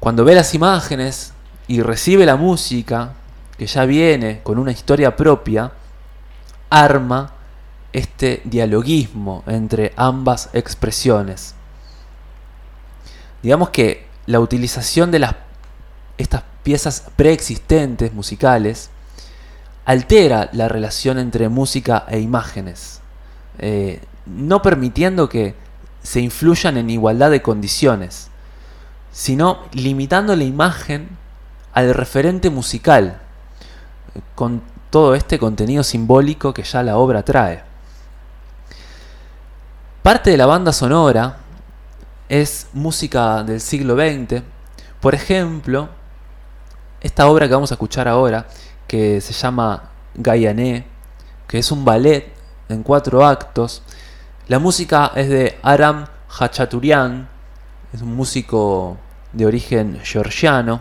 cuando 0.00 0.24
ve 0.24 0.34
las 0.34 0.54
imágenes 0.54 1.32
y 1.66 1.82
recibe 1.82 2.24
la 2.24 2.36
música, 2.36 3.12
que 3.58 3.66
ya 3.66 3.84
viene 3.84 4.40
con 4.42 4.58
una 4.58 4.72
historia 4.72 5.14
propia, 5.14 5.70
arma 6.70 7.32
este 7.92 8.40
dialoguismo 8.44 9.44
entre 9.46 9.92
ambas 9.96 10.50
expresiones. 10.52 11.54
Digamos 13.42 13.70
que 13.70 14.06
la 14.26 14.40
utilización 14.40 15.10
de 15.10 15.18
las, 15.18 15.34
estas 16.16 16.44
piezas 16.62 17.04
preexistentes 17.16 18.12
musicales 18.12 18.90
altera 19.84 20.48
la 20.52 20.68
relación 20.68 21.18
entre 21.18 21.48
música 21.48 22.04
e 22.08 22.20
imágenes, 22.20 23.00
eh, 23.58 24.00
no 24.26 24.62
permitiendo 24.62 25.28
que 25.28 25.54
se 26.02 26.20
influyan 26.20 26.76
en 26.76 26.90
igualdad 26.90 27.30
de 27.30 27.42
condiciones, 27.42 28.28
sino 29.10 29.64
limitando 29.72 30.36
la 30.36 30.44
imagen 30.44 31.08
al 31.74 31.94
referente 31.94 32.50
musical, 32.50 33.20
con 34.34 34.62
todo 34.90 35.14
este 35.14 35.38
contenido 35.38 35.82
simbólico 35.82 36.52
que 36.52 36.62
ya 36.62 36.82
la 36.82 36.96
obra 36.96 37.22
trae. 37.24 37.71
Parte 40.02 40.30
de 40.30 40.36
la 40.36 40.46
banda 40.46 40.72
sonora 40.72 41.36
es 42.28 42.66
música 42.72 43.44
del 43.44 43.60
siglo 43.60 43.94
XX. 43.94 44.42
Por 45.00 45.14
ejemplo, 45.14 45.90
esta 47.00 47.28
obra 47.28 47.46
que 47.46 47.54
vamos 47.54 47.70
a 47.70 47.74
escuchar 47.74 48.08
ahora, 48.08 48.48
que 48.88 49.20
se 49.20 49.32
llama 49.32 49.90
Gaiané, 50.16 50.86
que 51.46 51.58
es 51.58 51.70
un 51.70 51.84
ballet 51.84 52.32
en 52.68 52.82
cuatro 52.82 53.24
actos. 53.24 53.84
La 54.48 54.58
música 54.58 55.12
es 55.14 55.28
de 55.28 55.60
Aram 55.62 56.06
Hachaturian, 56.36 57.28
es 57.92 58.02
un 58.02 58.16
músico 58.16 58.96
de 59.32 59.46
origen 59.46 60.00
georgiano. 60.02 60.80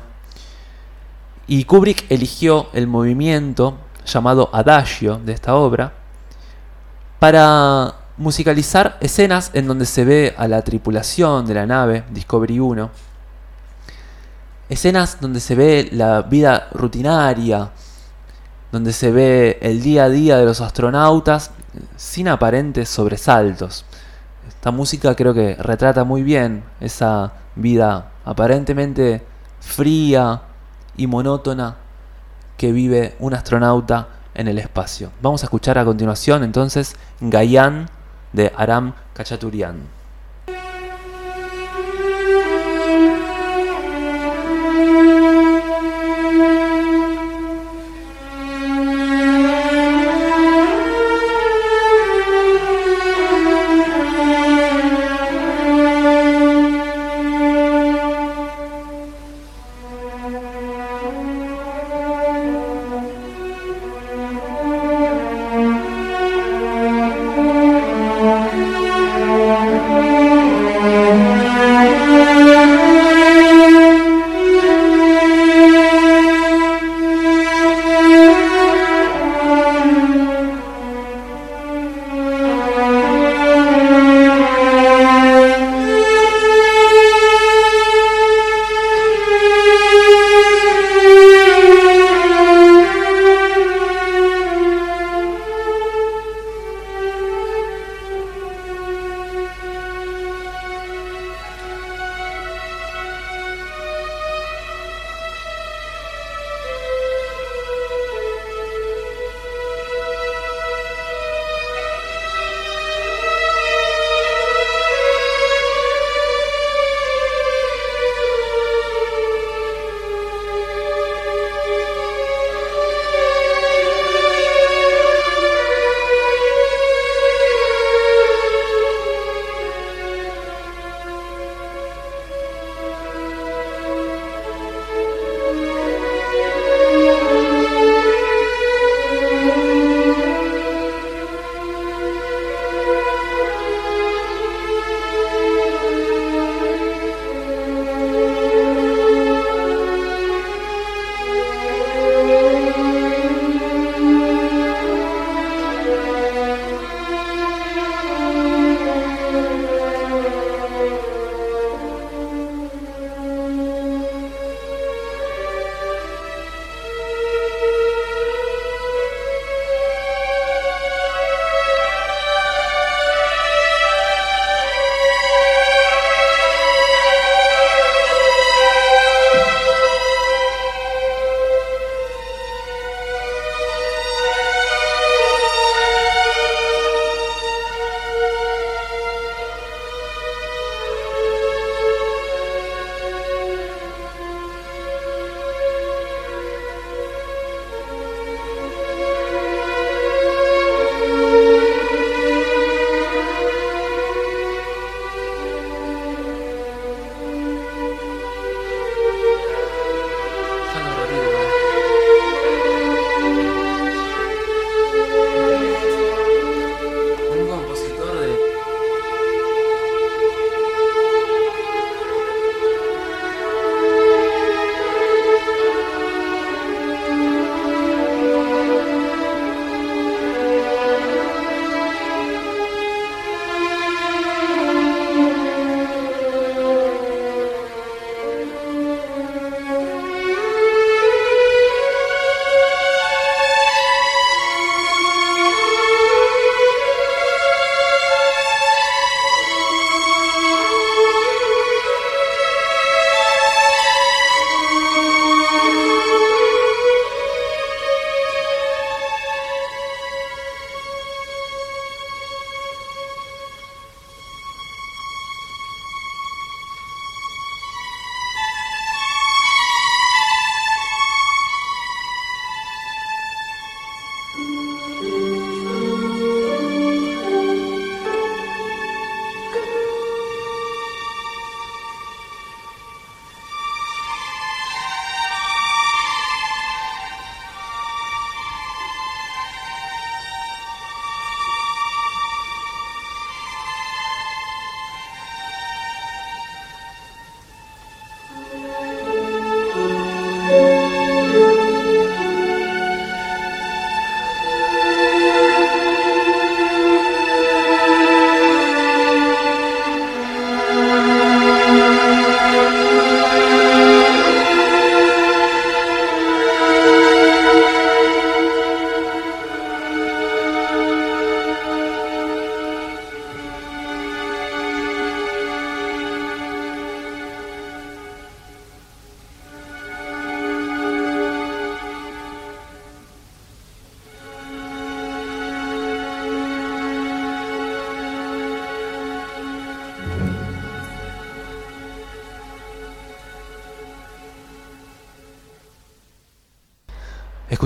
Y 1.45 1.65
Kubrick 1.65 2.09
eligió 2.09 2.69
el 2.73 2.87
movimiento 2.87 3.77
llamado 4.03 4.49
Adagio 4.51 5.21
de 5.23 5.33
esta 5.33 5.53
obra 5.53 5.93
para 7.19 8.00
musicalizar 8.17 8.97
escenas 9.01 9.51
en 9.53 9.67
donde 9.67 9.85
se 9.85 10.05
ve 10.05 10.35
a 10.37 10.47
la 10.47 10.61
tripulación 10.61 11.45
de 11.45 11.53
la 11.53 11.65
nave 11.65 12.03
Discovery 12.11 12.59
1. 12.59 12.89
Escenas 14.69 15.19
donde 15.19 15.39
se 15.39 15.55
ve 15.55 15.89
la 15.91 16.21
vida 16.21 16.67
rutinaria, 16.71 17.71
donde 18.71 18.93
se 18.93 19.11
ve 19.11 19.59
el 19.61 19.81
día 19.81 20.05
a 20.05 20.09
día 20.09 20.37
de 20.37 20.45
los 20.45 20.61
astronautas 20.61 21.51
sin 21.97 22.27
aparentes 22.27 22.89
sobresaltos. 22.89 23.85
Esta 24.47 24.71
música 24.71 25.15
creo 25.15 25.33
que 25.33 25.55
retrata 25.55 26.03
muy 26.03 26.23
bien 26.23 26.63
esa 26.79 27.33
vida 27.55 28.11
aparentemente 28.23 29.23
fría 29.59 30.41
y 30.95 31.07
monótona 31.07 31.77
que 32.57 32.71
vive 32.71 33.15
un 33.19 33.33
astronauta 33.33 34.07
en 34.33 34.47
el 34.47 34.57
espacio. 34.59 35.11
Vamos 35.21 35.43
a 35.43 35.47
escuchar 35.47 35.77
a 35.77 35.85
continuación 35.85 36.43
entonces 36.43 36.95
Gayan 37.19 37.89
de 38.33 38.51
Aram 38.55 38.93
Kachaturian. 39.13 40.00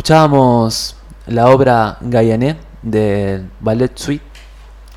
Escuchábamos 0.06 0.98
la 1.26 1.50
obra 1.50 1.98
Gaiané 2.00 2.58
del 2.84 3.50
Ballet 3.60 3.92
Suite 3.98 4.24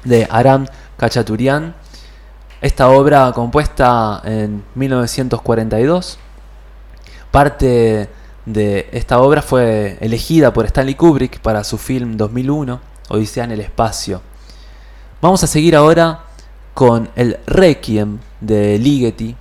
de 0.05 0.29
Aram 0.31 0.67
Kachaturian. 0.99 1.75
Esta 2.61 2.91
obra 2.91 3.33
compuesta 3.33 4.21
en 4.23 4.65
1942. 4.75 6.19
Parte 7.31 8.11
de 8.45 8.91
esta 8.93 9.21
obra 9.21 9.41
fue 9.41 9.97
elegida 10.03 10.53
por 10.53 10.67
Stanley 10.67 10.95
Kubrick 10.95 11.41
para 11.41 11.65
su 11.65 11.79
film 11.79 12.19
2001, 12.19 12.79
Odisea 13.09 13.45
en 13.45 13.53
el 13.53 13.61
Espacio. 13.61 14.21
Vamos 15.23 15.43
a 15.43 15.47
seguir 15.47 15.75
ahora 15.75 16.25
con 16.75 17.09
el 17.17 17.39
Requiem 17.47 18.19
de 18.43 18.79
Ligeti. 18.79 19.35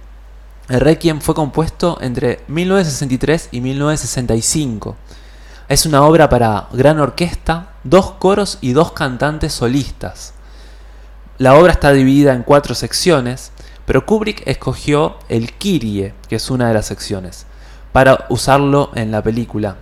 El 0.69 0.79
Requiem 0.79 1.19
fue 1.19 1.35
compuesto 1.35 1.97
entre 1.99 2.39
1963 2.47 3.49
y 3.51 3.59
1965. 3.59 4.95
Es 5.69 5.85
una 5.85 6.03
obra 6.03 6.29
para 6.29 6.69
gran 6.71 6.97
orquesta, 6.99 7.73
dos 7.83 8.11
coros 8.13 8.57
y 8.61 8.71
dos 8.71 8.93
cantantes 8.93 9.51
solistas. 9.51 10.33
La 11.39 11.55
obra 11.55 11.73
está 11.73 11.91
dividida 11.91 12.33
en 12.33 12.43
cuatro 12.43 12.73
secciones, 12.73 13.51
pero 13.85 14.05
Kubrick 14.05 14.43
escogió 14.47 15.17
el 15.27 15.53
Kyrie, 15.53 16.13
que 16.29 16.37
es 16.37 16.49
una 16.49 16.69
de 16.69 16.73
las 16.73 16.85
secciones 16.85 17.45
para 17.91 18.27
usarlo 18.29 18.91
en 18.95 19.11
la 19.11 19.21
película. 19.21 19.75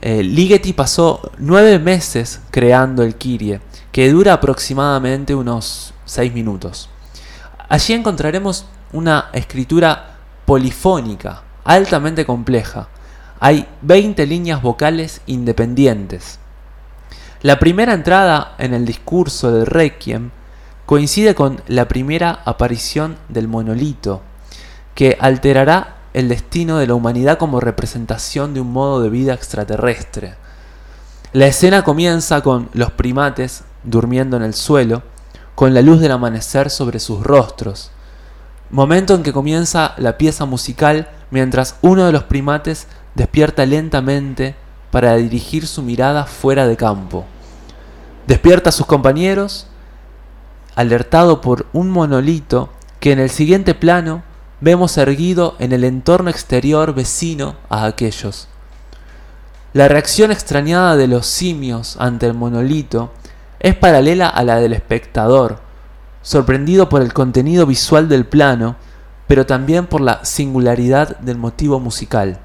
Eh, 0.00 0.22
Ligeti 0.22 0.72
pasó 0.72 1.32
nueve 1.38 1.80
meses 1.80 2.40
creando 2.52 3.02
el 3.02 3.16
Kyrie, 3.16 3.60
que 3.90 4.12
dura 4.12 4.34
aproximadamente 4.34 5.34
unos 5.34 5.94
seis 6.04 6.32
minutos. 6.32 6.90
Allí 7.68 7.92
encontraremos 7.92 8.66
una 8.92 9.30
escritura 9.32 10.18
polifónica, 10.46 11.42
altamente 11.64 12.24
compleja. 12.24 12.88
Hay 13.40 13.68
20 13.82 14.26
líneas 14.26 14.62
vocales 14.62 15.20
independientes. 15.26 16.38
La 17.42 17.60
primera 17.60 17.94
entrada 17.94 18.56
en 18.58 18.74
el 18.74 18.84
discurso 18.84 19.52
del 19.52 19.66
Requiem 19.66 20.30
coincide 20.86 21.36
con 21.36 21.62
la 21.68 21.86
primera 21.86 22.40
aparición 22.44 23.16
del 23.28 23.46
monolito, 23.46 24.22
que 24.96 25.16
alterará 25.20 25.98
el 26.14 26.28
destino 26.28 26.78
de 26.78 26.88
la 26.88 26.94
humanidad 26.94 27.38
como 27.38 27.60
representación 27.60 28.54
de 28.54 28.60
un 28.60 28.72
modo 28.72 29.00
de 29.00 29.10
vida 29.10 29.34
extraterrestre. 29.34 30.34
La 31.32 31.46
escena 31.46 31.84
comienza 31.84 32.40
con 32.40 32.70
los 32.72 32.90
primates 32.90 33.62
durmiendo 33.84 34.36
en 34.36 34.42
el 34.42 34.54
suelo, 34.54 35.02
con 35.54 35.74
la 35.74 35.82
luz 35.82 36.00
del 36.00 36.10
amanecer 36.10 36.70
sobre 36.70 36.98
sus 36.98 37.22
rostros, 37.22 37.92
momento 38.70 39.14
en 39.14 39.22
que 39.22 39.32
comienza 39.32 39.94
la 39.98 40.18
pieza 40.18 40.44
musical 40.44 41.08
mientras 41.30 41.76
uno 41.82 42.04
de 42.04 42.12
los 42.12 42.24
primates 42.24 42.86
despierta 43.18 43.66
lentamente 43.66 44.54
para 44.92 45.16
dirigir 45.16 45.66
su 45.66 45.82
mirada 45.82 46.24
fuera 46.24 46.68
de 46.68 46.76
campo. 46.76 47.26
Despierta 48.28 48.70
a 48.70 48.72
sus 48.72 48.86
compañeros, 48.86 49.66
alertado 50.76 51.40
por 51.40 51.66
un 51.72 51.90
monolito 51.90 52.70
que 53.00 53.10
en 53.10 53.18
el 53.18 53.30
siguiente 53.30 53.74
plano 53.74 54.22
vemos 54.60 54.96
erguido 54.98 55.56
en 55.58 55.72
el 55.72 55.82
entorno 55.82 56.30
exterior 56.30 56.94
vecino 56.94 57.56
a 57.68 57.86
aquellos. 57.86 58.46
La 59.72 59.88
reacción 59.88 60.30
extrañada 60.30 60.96
de 60.96 61.08
los 61.08 61.26
simios 61.26 61.96
ante 61.98 62.26
el 62.26 62.34
monolito 62.34 63.12
es 63.58 63.74
paralela 63.74 64.28
a 64.28 64.44
la 64.44 64.56
del 64.60 64.72
espectador, 64.72 65.58
sorprendido 66.22 66.88
por 66.88 67.02
el 67.02 67.12
contenido 67.12 67.66
visual 67.66 68.08
del 68.08 68.26
plano, 68.26 68.76
pero 69.26 69.44
también 69.44 69.86
por 69.86 70.00
la 70.00 70.24
singularidad 70.24 71.18
del 71.18 71.36
motivo 71.36 71.80
musical. 71.80 72.38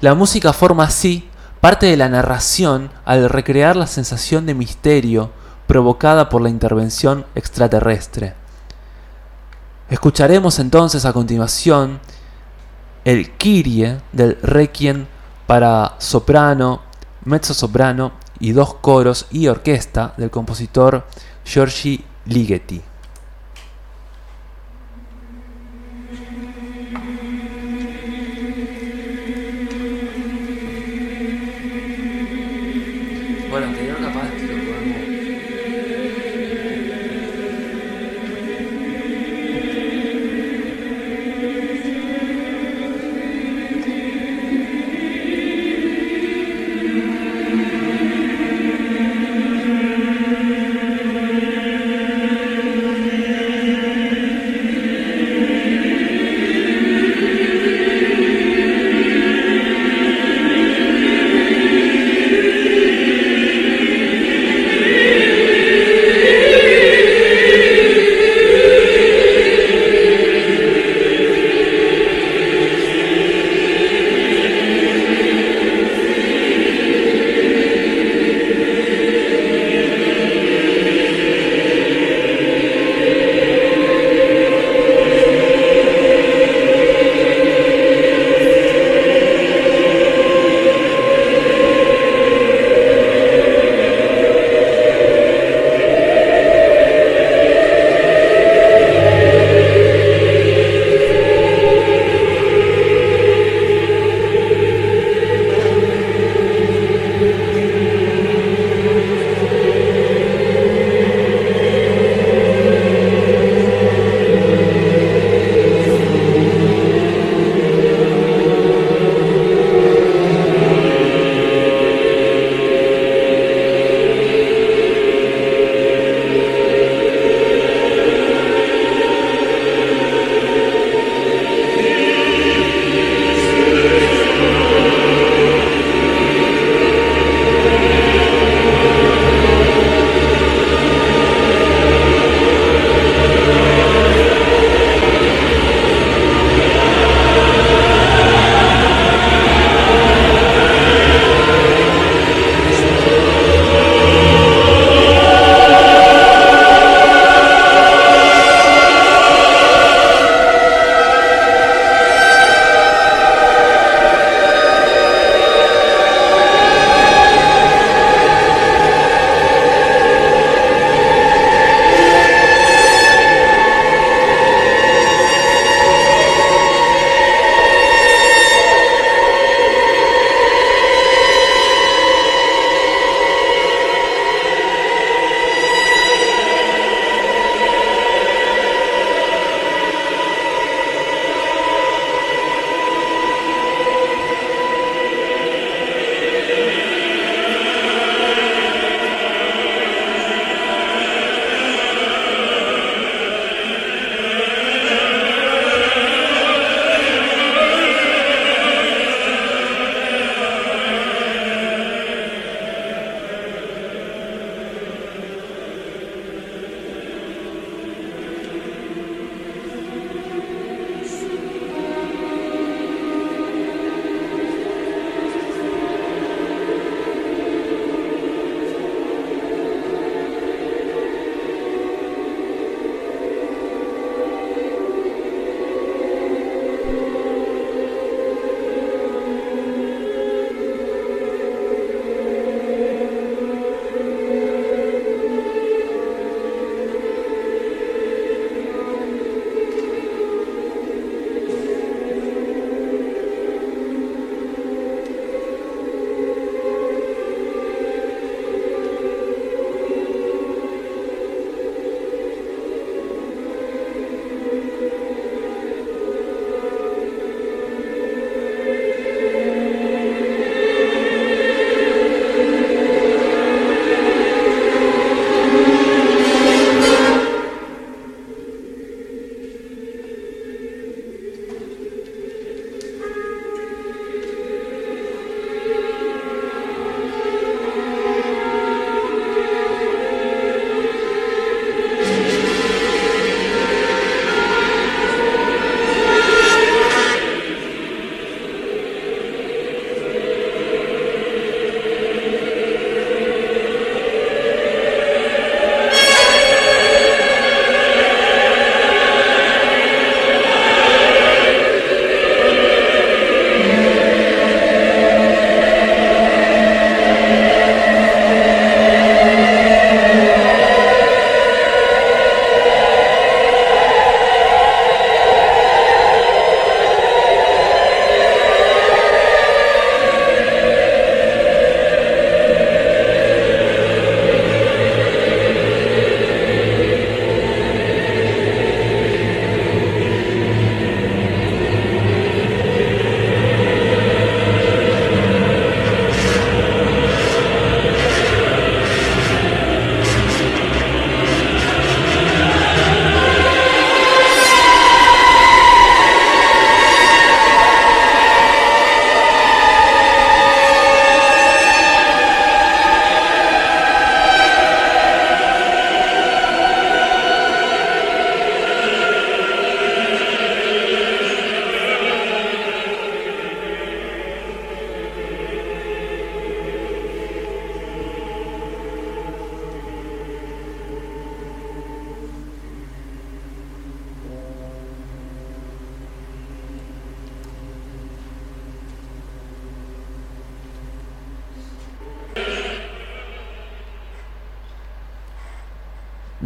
La 0.00 0.14
música 0.14 0.54
forma 0.54 0.84
así 0.84 1.28
parte 1.60 1.84
de 1.84 1.96
la 1.98 2.08
narración 2.08 2.90
al 3.04 3.28
recrear 3.28 3.76
la 3.76 3.86
sensación 3.86 4.46
de 4.46 4.54
misterio 4.54 5.30
provocada 5.66 6.30
por 6.30 6.40
la 6.40 6.48
intervención 6.48 7.26
extraterrestre. 7.34 8.32
Escucharemos 9.90 10.58
entonces 10.58 11.04
a 11.04 11.12
continuación 11.12 12.00
el 13.04 13.32
Kyrie 13.32 13.98
del 14.12 14.38
Requiem 14.42 15.06
para 15.46 15.96
soprano, 15.98 16.80
mezzo 17.26 17.52
soprano 17.52 18.12
y 18.38 18.52
dos 18.52 18.74
coros 18.74 19.26
y 19.30 19.48
orquesta 19.48 20.14
del 20.16 20.30
compositor 20.30 21.04
Giorgi 21.44 22.02
Ligeti. 22.24 22.89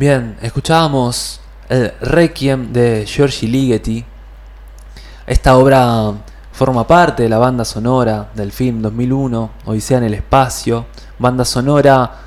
Bien, 0.07 0.37
escuchábamos 0.43 1.41
el 1.67 1.91
Requiem 1.99 2.75
de 2.75 3.07
Giorgi 3.07 3.47
Ligeti. 3.47 4.05
Esta 5.27 5.57
obra 5.57 6.13
forma 6.53 6.87
parte 6.87 7.23
de 7.23 7.31
la 7.31 7.39
banda 7.39 7.65
sonora 7.65 8.29
del 8.35 8.53
film 8.53 8.83
2001, 8.83 9.51
Odisea 9.65 9.97
en 9.97 10.05
el 10.05 10.13
Espacio, 10.13 10.85
banda 11.19 11.47
sonora 11.47 12.19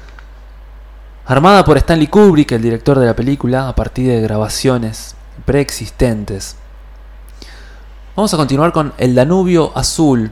armada 1.28 1.64
por 1.64 1.78
Stanley 1.78 2.08
Kubrick, 2.08 2.54
el 2.54 2.64
director 2.64 2.98
de 2.98 3.06
la 3.06 3.16
película, 3.16 3.70
a 3.70 3.76
partir 3.76 4.08
de 4.10 4.22
grabaciones 4.22 5.16
preexistentes. 5.46 6.56
Vamos 8.16 8.34
a 8.34 8.38
continuar 8.38 8.72
con 8.72 8.92
El 8.98 9.14
Danubio 9.14 9.72
Azul, 9.78 10.32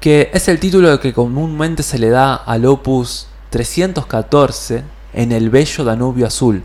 que 0.00 0.28
es 0.34 0.48
el 0.48 0.60
título 0.60 1.00
que 1.00 1.14
comúnmente 1.14 1.82
se 1.82 1.98
le 1.98 2.10
da 2.10 2.34
al 2.34 2.66
opus 2.66 3.26
314 3.48 4.95
en 5.16 5.32
el 5.32 5.50
bello 5.50 5.82
Danubio 5.82 6.26
Azul. 6.26 6.62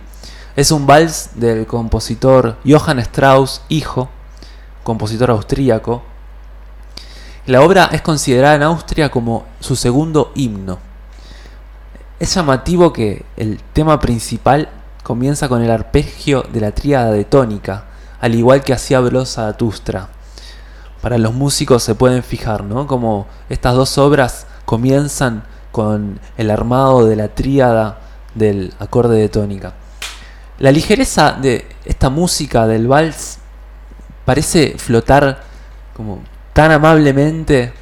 Es 0.56 0.72
un 0.72 0.86
vals 0.86 1.32
del 1.36 1.66
compositor 1.66 2.58
Johann 2.68 3.00
Strauss, 3.00 3.64
hijo, 3.70 4.10
compositor 4.84 5.32
austríaco. 5.32 6.04
La 7.48 7.62
obra 7.62 7.90
es 7.92 8.02
considerada 8.02 8.56
en 8.56 8.64
Austria 8.64 9.10
como 9.10 9.46
su 9.62 9.76
segundo 9.76 10.32
himno. 10.36 10.78
Es 12.20 12.36
llamativo 12.36 12.94
que 12.94 13.26
el 13.38 13.60
tema 13.74 14.00
principal 14.00 14.70
comienza 15.02 15.48
con 15.48 15.64
el 15.64 15.72
arpegio 15.72 16.44
de 16.52 16.60
la 16.60 16.72
tríada 16.72 17.12
de 17.12 17.24
tónica, 17.24 17.86
al 18.20 18.36
igual 18.36 18.64
que 18.64 18.74
hacía 18.74 19.00
Brosa 19.00 19.44
Zaratustra. 19.44 20.10
Para 21.02 21.18
los 21.18 21.34
músicos 21.34 21.82
se 21.82 21.96
pueden 21.96 22.22
fijar, 22.22 22.64
¿no? 22.64 22.86
Como 22.86 23.28
estas 23.50 23.76
dos 23.76 23.98
obras 23.98 24.46
comienzan 24.66 25.44
con 25.72 26.20
el 26.38 26.52
armado 26.52 27.06
de 27.06 27.16
la 27.16 27.30
tríada 27.30 28.02
del 28.36 28.74
acorde 28.80 29.18
de 29.18 29.30
tónica. 29.30 29.74
La 30.60 30.72
ligereza 30.72 31.34
de 31.34 31.66
esta 31.86 32.10
música 32.10 32.68
del 32.68 32.88
vals 32.88 33.40
parece 34.26 34.76
flotar 34.78 35.42
como 35.96 36.22
tan 36.54 36.72
amablemente 36.72 37.74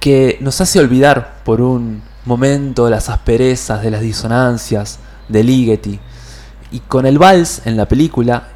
que 0.00 0.38
nos 0.40 0.60
hace 0.60 0.80
olvidar 0.80 1.36
por 1.44 1.60
un 1.60 2.02
momento 2.24 2.88
las 2.88 3.08
asperezas 3.08 3.82
de 3.82 3.90
las 3.90 4.00
disonancias 4.00 4.98
de 5.28 5.42
Ligeti. 5.44 6.00
Y 6.70 6.80
con 6.80 7.06
el 7.06 7.18
vals 7.18 7.62
en 7.66 7.76
la 7.76 7.86
película 7.86 8.48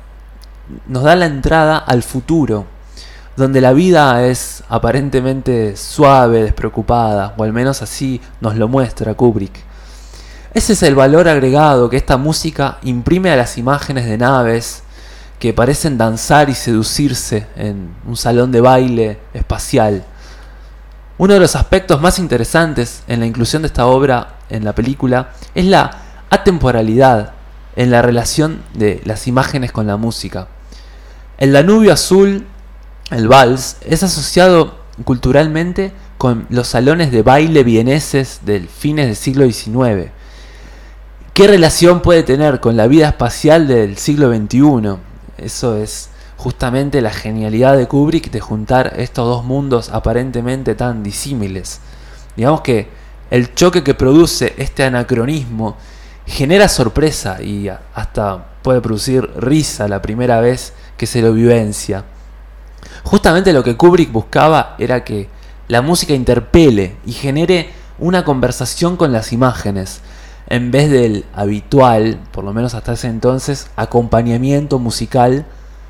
nos 0.87 1.03
da 1.03 1.17
la 1.17 1.27
entrada 1.27 1.79
al 1.79 2.03
futuro, 2.03 2.67
donde 3.37 3.61
la 3.61 3.73
vida 3.73 4.27
es 4.27 4.63
aparentemente 4.69 5.77
suave, 5.77 6.43
despreocupada, 6.43 7.35
o 7.37 7.45
al 7.45 7.53
menos 7.53 7.83
así 7.83 8.21
nos 8.41 8.57
lo 8.57 8.69
muestra 8.69 9.15
Kubrick. 9.15 9.70
Ese 10.53 10.73
es 10.73 10.83
el 10.83 10.97
valor 10.97 11.29
agregado 11.29 11.89
que 11.89 11.97
esta 11.97 12.17
música 12.17 12.79
imprime 12.83 13.31
a 13.31 13.37
las 13.37 13.57
imágenes 13.57 14.07
de 14.07 14.19
naves 14.19 14.83
que 15.39 15.53
parecen 15.53 15.97
danzar 15.97 16.51
y 16.51 16.55
seducirse 16.55 17.47
en 17.55 17.95
un 18.05 18.17
salón 18.17 18.51
de 18.51 18.61
baile 18.61 19.19
espacial. 19.33 20.05
Uno 21.19 21.35
de 21.35 21.41
los 21.41 21.55
aspectos 21.55 22.01
más 22.01 22.19
interesantes 22.19 23.05
en 23.07 23.21
la 23.21 23.27
inclusión 23.27 23.63
de 23.63 23.67
esta 23.67 23.87
obra 23.87 24.39
en 24.49 24.65
la 24.65 24.75
película 24.75 25.31
es 25.55 25.67
la 25.67 25.99
atemporalidad 26.31 27.35
en 27.77 27.93
la 27.93 28.03
relación 28.03 28.63
de 28.75 29.01
las 29.05 29.29
imágenes 29.29 29.71
con 29.71 29.87
la 29.87 29.97
música. 29.97 30.49
El 31.39 31.53
Danubio 31.53 31.93
Azul, 31.93 32.45
el 33.11 33.29
vals, 33.29 33.77
es 33.83 34.03
asociado 34.03 34.81
culturalmente 35.05 35.93
con 36.19 36.47
los 36.51 36.67
salones 36.67 37.13
de 37.13 37.23
baile 37.23 37.63
vieneses 37.63 38.41
del 38.45 38.69
fines 38.69 39.07
del 39.07 39.17
siglo 39.17 39.47
XIX. 39.47 40.11
¿Qué 41.33 41.47
relación 41.47 42.03
puede 42.03 42.25
tener 42.25 42.61
con 42.61 42.77
la 42.77 42.89
vida 42.89 43.09
espacial 43.09 43.69
del 43.69 43.97
siglo 43.97 44.35
XXI? 44.35 44.97
Eso 45.39 45.77
es 45.77 46.11
justamente 46.37 47.01
la 47.01 47.13
genialidad 47.13 47.77
de 47.77 47.87
Kubrick 47.87 48.31
de 48.31 48.41
juntar 48.41 48.95
estos 48.97 49.27
dos 49.27 49.45
mundos 49.45 49.91
aparentemente 49.91 50.75
tan 50.75 51.03
disímiles. 51.03 51.81
Digamos 52.37 52.63
que 52.63 52.89
el 53.31 53.55
choque 53.55 53.85
que 53.85 53.95
produce 53.95 54.55
este 54.59 54.83
anacronismo 54.83 55.77
genera 56.27 56.69
sorpresa 56.69 57.41
y 57.41 57.69
hasta 57.95 58.47
puede 58.63 58.81
producir 58.81 59.31
risa 59.37 59.87
la 59.87 60.03
primera 60.03 60.41
vez 60.41 60.73
que 60.97 61.07
se 61.07 61.23
lo 61.23 61.33
vivencia. 61.33 62.05
Justamente 63.05 63.53
lo 63.53 63.63
que 63.63 63.77
Kubrick 63.77 64.11
buscaba 64.11 64.75
era 64.79 65.05
que 65.05 65.29
la 65.69 65.81
música 65.81 66.13
interpele 66.13 66.97
y 67.07 67.13
genere 67.13 67.71
una 68.01 68.25
conversación 68.25 68.97
con 68.97 69.13
las 69.13 69.33
imágenes, 69.33 70.01
en 70.51 70.73
vez 70.73 70.91
del 70.91 71.25
habitual, 71.33 72.19
por 72.33 72.43
lo 72.45 72.53
menos 72.53 72.75
hasta 72.75 72.93
ese 72.93 73.07
entonces, 73.07 73.71
acompañamiento 73.77 74.81
musical 74.81 75.47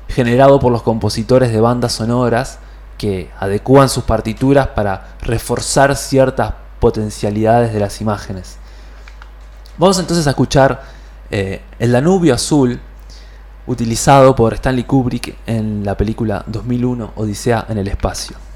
generado 0.07 0.59
por 0.59 0.71
los 0.71 0.83
compositores 0.83 1.51
de 1.51 1.59
bandas 1.59 1.93
sonoras 1.93 2.59
que 2.99 3.31
adecúan 3.39 3.89
sus 3.89 4.03
partituras 4.03 4.67
para 4.67 5.15
reforzar 5.21 5.95
ciertas 5.95 6.53
potencialidades 6.79 7.73
de 7.73 7.79
las 7.79 8.01
imágenes. 8.01 8.57
Vamos 9.79 9.97
entonces 9.97 10.27
a 10.27 10.31
escuchar 10.31 10.83
eh, 11.31 11.61
El 11.79 11.91
Danubio 11.91 12.35
Azul, 12.35 12.79
utilizado 13.65 14.35
por 14.35 14.53
Stanley 14.53 14.83
Kubrick 14.83 15.37
en 15.47 15.83
la 15.83 15.97
película 15.97 16.43
2001 16.45 17.13
Odisea 17.15 17.65
en 17.67 17.79
el 17.79 17.87
Espacio. 17.87 18.50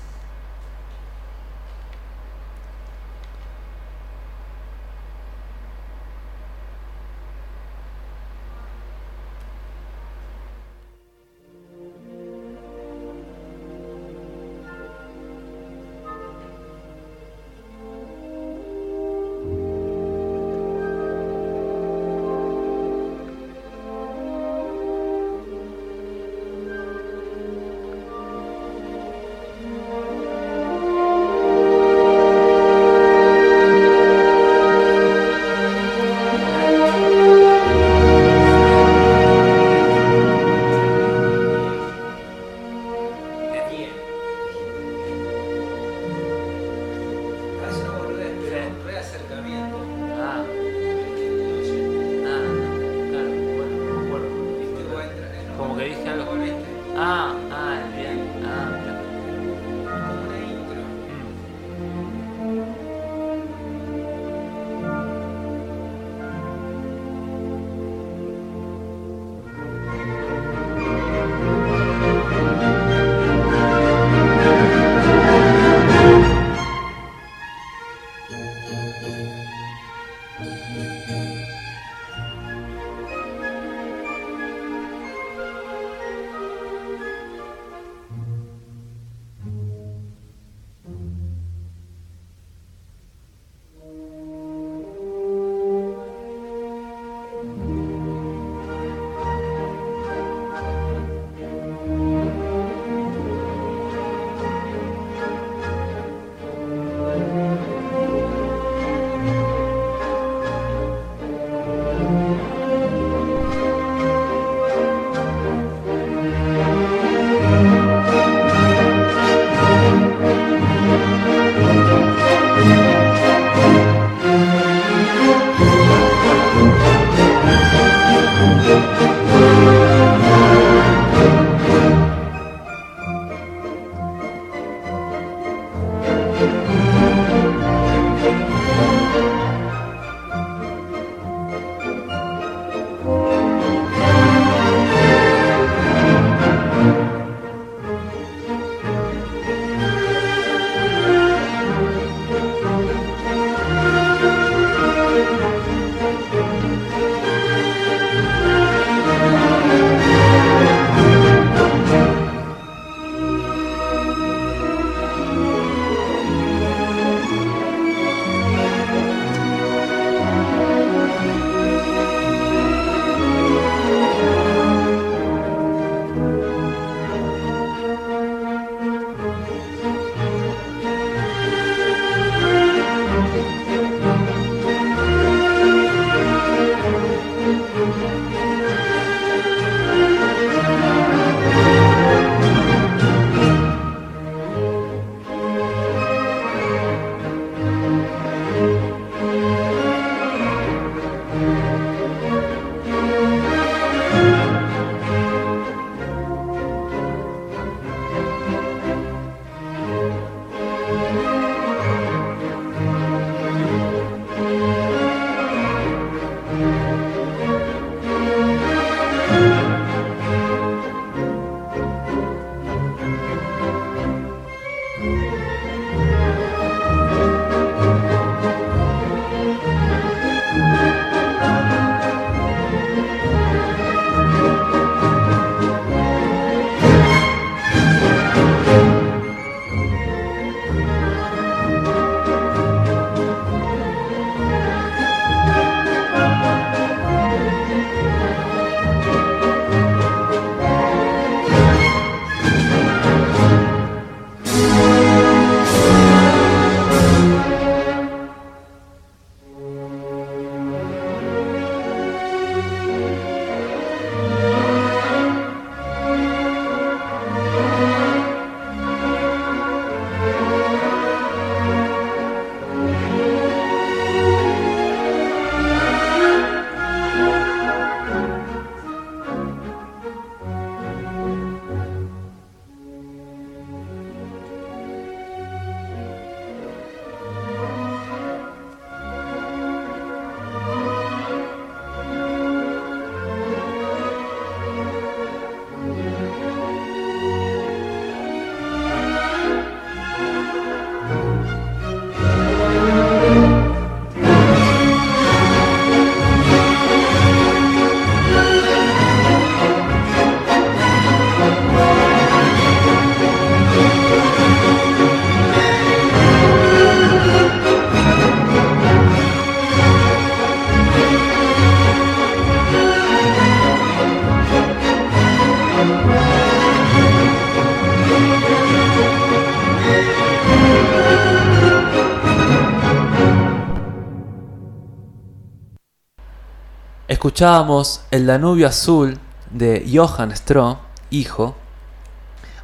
Escuchábamos 337.36 338.00
El 338.12 338.28
Danubio 338.28 338.66
Azul 338.66 339.20
de 339.52 339.86
Johann 339.94 340.34
Stroh, 340.34 340.78
hijo. 341.10 341.58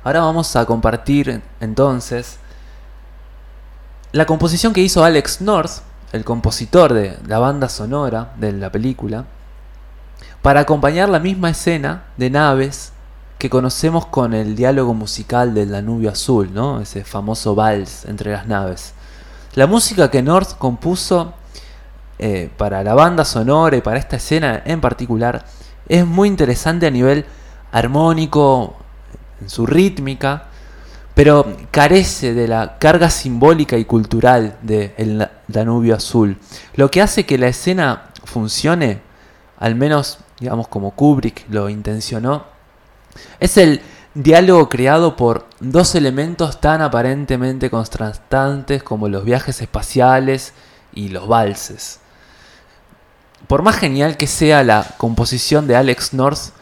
Ahora 0.02 0.22
vamos 0.22 0.56
a 0.56 0.66
compartir 0.66 1.42
entonces 1.60 2.38
la 4.14 4.26
composición 4.26 4.72
que 4.72 4.80
hizo 4.80 5.04
Alex 5.04 5.42
North, 5.42 5.82
el 6.14 6.24
compositor 6.24 6.94
de 6.94 7.18
la 7.28 7.40
banda 7.40 7.68
sonora 7.68 8.32
de 8.38 8.54
la 8.54 8.72
película, 8.72 9.26
para 10.42 10.62
acompañar 10.62 11.10
la 11.10 11.20
misma 11.20 11.50
escena 11.50 12.06
de 12.16 12.30
naves 12.30 12.94
que 13.40 13.50
conocemos 13.50 14.06
con 14.06 14.34
el 14.34 14.56
diálogo 14.56 14.94
musical 14.94 15.54
del 15.54 15.72
Danubio 15.72 16.12
Azul, 16.12 16.54
¿no? 16.54 16.80
ese 16.80 17.04
famoso 17.04 17.56
vals 17.56 18.06
entre 18.06 18.32
las 18.32 18.48
naves. 18.48 18.94
La 19.54 19.68
música 19.68 20.10
que 20.10 20.24
North 20.24 20.58
compuso 20.58 21.34
eh, 22.24 22.52
para 22.56 22.84
la 22.84 22.94
banda 22.94 23.26
sonora 23.26 23.76
y 23.76 23.82
para 23.82 23.98
esta 23.98 24.18
escena 24.18 24.62
en 24.64 24.80
particular 24.80 25.44
es 25.88 26.06
muy 26.06 26.28
interesante 26.28 26.86
a 26.86 26.92
nivel 26.92 27.26
armónico, 27.72 28.76
en 29.42 29.50
su 29.50 29.66
rítmica, 29.66 30.44
pero 31.16 31.58
carece 31.72 32.36
de 32.36 32.48
la 32.48 32.78
carga 32.78 33.10
simbólica 33.10 33.76
y 33.76 33.86
cultural 33.86 34.56
del 34.62 35.28
Danubio 35.48 35.96
Azul. 35.96 36.38
Lo 36.76 36.92
que 36.92 37.02
hace 37.02 37.26
que 37.26 37.40
la 37.40 37.48
escena 37.48 38.12
funcione, 38.24 39.02
al 39.58 39.74
menos 39.74 40.20
digamos 40.40 40.68
como 40.68 40.92
Kubrick 40.92 41.46
lo 41.50 41.70
intencionó, 41.70 42.44
es 43.40 43.58
el 43.58 43.82
diálogo 44.14 44.70
creado 44.70 45.16
por 45.16 45.48
dos 45.60 45.96
elementos 45.96 46.62
tan 46.62 46.84
aparentemente 46.84 47.72
contrastantes 47.72 48.84
como 48.84 49.10
los 49.10 49.26
viajes 49.26 49.60
espaciales 49.60 50.54
y 50.94 51.10
los 51.10 51.28
valses 51.28 52.01
por 53.48 53.62
más 53.62 53.78
genial 53.78 54.18
que 54.18 54.28
sea 54.28 54.64
la 54.64 54.86
composición 54.98 55.68
de 55.68 55.76
Alex 55.76 56.14
North, 56.14 56.54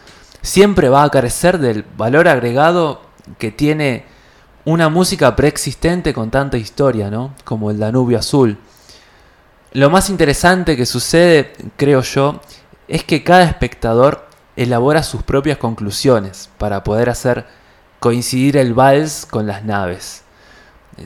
siempre 0.41 0.89
va 0.89 1.03
a 1.03 1.09
carecer 1.09 1.59
del 1.59 1.83
valor 1.97 2.27
agregado 2.27 3.01
que 3.37 3.51
tiene 3.51 4.05
una 4.65 4.89
música 4.89 5.35
preexistente 5.35 6.13
con 6.13 6.31
tanta 6.31 6.57
historia, 6.57 7.09
¿no? 7.09 7.33
Como 7.43 7.71
el 7.71 7.79
Danubio 7.79 8.19
Azul. 8.19 8.57
Lo 9.71 9.89
más 9.89 10.09
interesante 10.09 10.75
que 10.75 10.85
sucede, 10.85 11.53
creo 11.75 12.01
yo, 12.01 12.41
es 12.87 13.03
que 13.03 13.23
cada 13.23 13.43
espectador 13.43 14.27
elabora 14.55 15.03
sus 15.03 15.23
propias 15.23 15.57
conclusiones 15.57 16.49
para 16.57 16.83
poder 16.83 17.09
hacer 17.09 17.45
coincidir 17.99 18.57
el 18.57 18.73
vals 18.73 19.25
con 19.25 19.45
las 19.45 19.63
naves, 19.63 20.23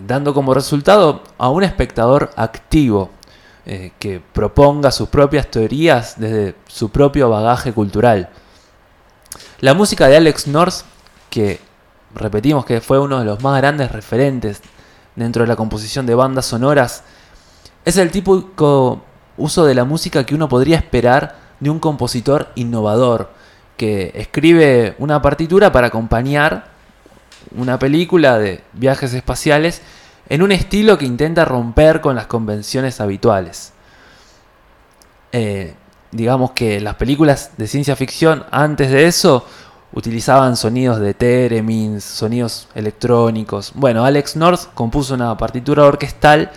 dando 0.07 0.33
como 0.33 0.53
resultado 0.53 1.23
a 1.37 1.49
un 1.49 1.63
espectador 1.63 2.31
activo, 2.35 3.11
eh, 3.65 3.91
que 3.97 4.19
proponga 4.19 4.91
sus 4.91 5.07
propias 5.09 5.49
teorías 5.49 6.15
desde 6.17 6.55
su 6.67 6.89
propio 6.89 7.29
bagaje 7.29 7.71
cultural. 7.71 8.29
La 9.61 9.73
música 9.73 10.07
de 10.07 10.17
Alex 10.17 10.47
North, 10.47 10.83
que 11.29 11.61
repetimos 12.13 12.65
que 12.65 12.81
fue 12.81 12.99
uno 12.99 13.19
de 13.19 13.25
los 13.25 13.41
más 13.41 13.57
grandes 13.61 13.91
referentes 13.91 14.61
dentro 15.15 15.43
de 15.43 15.47
la 15.47 15.55
composición 15.55 16.05
de 16.05 16.15
bandas 16.15 16.45
sonoras, 16.45 17.03
es 17.85 17.97
el 17.97 18.11
típico 18.11 19.01
uso 19.37 19.65
de 19.65 19.75
la 19.75 19.85
música 19.85 20.25
que 20.25 20.35
uno 20.35 20.49
podría 20.49 20.77
esperar 20.77 21.37
de 21.59 21.69
un 21.69 21.79
compositor 21.79 22.49
innovador, 22.55 23.31
que 23.77 24.11
escribe 24.15 24.95
una 24.99 25.21
partitura 25.21 25.71
para 25.71 25.87
acompañar 25.87 26.67
una 27.55 27.79
película 27.79 28.37
de 28.37 28.61
viajes 28.73 29.13
espaciales 29.13 29.81
en 30.33 30.41
un 30.41 30.51
estilo 30.51 30.97
que 30.97 31.05
intenta 31.05 31.45
romper 31.45 32.01
con 32.01 32.15
las 32.15 32.25
convenciones 32.25 32.99
habituales. 32.99 33.71
Eh, 35.31 35.75
digamos 36.11 36.53
que 36.53 36.81
las 36.81 36.95
películas 36.95 37.51
de 37.55 37.67
ciencia 37.67 37.95
ficción 37.95 38.43
antes 38.49 38.89
de 38.89 39.05
eso 39.05 39.45
utilizaban 39.91 40.57
sonidos 40.57 40.99
de 40.99 41.13
Teremins, 41.13 42.03
sonidos 42.03 42.67
electrónicos. 42.73 43.73
Bueno, 43.75 44.05
Alex 44.05 44.35
North 44.35 44.73
compuso 44.73 45.13
una 45.13 45.37
partitura 45.37 45.83
orquestal 45.83 46.49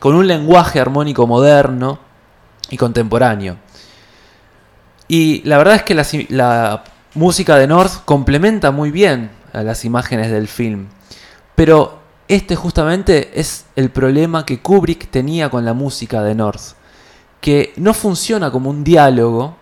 con 0.00 0.16
un 0.16 0.26
lenguaje 0.26 0.80
armónico 0.80 1.24
moderno 1.28 2.00
y 2.68 2.76
contemporáneo. 2.76 3.58
Y 5.06 5.40
la 5.44 5.56
verdad 5.56 5.76
es 5.76 5.84
que 5.84 5.94
la, 5.94 6.04
la 6.30 6.82
música 7.14 7.54
de 7.58 7.68
North 7.68 8.04
complementa 8.04 8.72
muy 8.72 8.90
bien 8.90 9.30
a 9.52 9.62
las 9.62 9.84
imágenes 9.84 10.32
del 10.32 10.48
film. 10.48 10.88
Pero 11.54 11.99
este 12.30 12.54
justamente 12.54 13.40
es 13.40 13.64
el 13.74 13.90
problema 13.90 14.46
que 14.46 14.60
Kubrick 14.60 15.10
tenía 15.10 15.50
con 15.50 15.64
la 15.64 15.72
música 15.72 16.22
de 16.22 16.36
North, 16.36 16.76
que 17.40 17.72
no 17.74 17.92
funciona 17.92 18.52
como 18.52 18.70
un 18.70 18.84
diálogo 18.84 19.56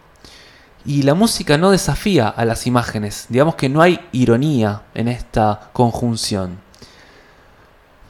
y 0.85 1.01
la 1.01 1.15
música 1.15 1.57
no 1.57 1.71
desafía 1.71 2.29
a 2.29 2.45
las 2.45 2.67
imágenes, 2.67 3.25
digamos 3.31 3.55
que 3.55 3.71
no 3.71 3.81
hay 3.81 3.99
ironía 4.13 4.83
en 4.93 5.09
esta 5.09 5.71
conjunción. 5.73 6.59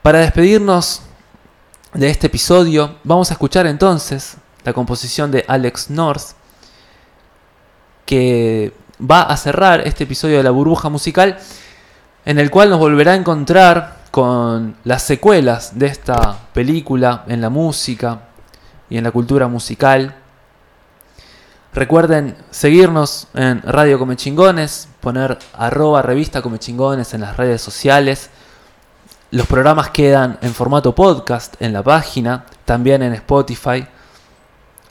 Para 0.02 0.18
despedirnos 0.18 1.02
de 1.94 2.10
este 2.10 2.26
episodio, 2.26 2.96
vamos 3.04 3.30
a 3.30 3.34
escuchar 3.34 3.64
entonces 3.64 4.38
la 4.64 4.72
composición 4.72 5.30
de 5.30 5.44
Alex 5.46 5.88
North, 5.88 6.32
que 8.04 8.72
va 9.00 9.22
a 9.22 9.36
cerrar 9.36 9.86
este 9.86 10.02
episodio 10.02 10.38
de 10.38 10.42
la 10.42 10.50
burbuja 10.50 10.88
musical, 10.88 11.38
en 12.24 12.40
el 12.40 12.50
cual 12.50 12.70
nos 12.70 12.80
volverá 12.80 13.12
a 13.12 13.14
encontrar 13.14 13.97
con 14.10 14.76
las 14.84 15.02
secuelas 15.02 15.78
de 15.78 15.86
esta 15.86 16.38
película 16.52 17.24
en 17.28 17.40
la 17.40 17.50
música 17.50 18.20
y 18.90 18.96
en 18.96 19.04
la 19.04 19.10
cultura 19.10 19.48
musical. 19.48 20.14
Recuerden 21.74 22.36
seguirnos 22.50 23.28
en 23.34 23.62
Radio 23.62 23.98
Comechingones, 23.98 24.88
poner 25.00 25.38
arroba 25.52 26.02
revista 26.02 26.42
Comechingones 26.42 27.14
en 27.14 27.20
las 27.20 27.36
redes 27.36 27.60
sociales. 27.60 28.30
Los 29.30 29.46
programas 29.46 29.90
quedan 29.90 30.38
en 30.40 30.54
formato 30.54 30.94
podcast 30.94 31.60
en 31.60 31.72
la 31.72 31.82
página, 31.82 32.46
también 32.64 33.02
en 33.02 33.12
Spotify. 33.12 33.86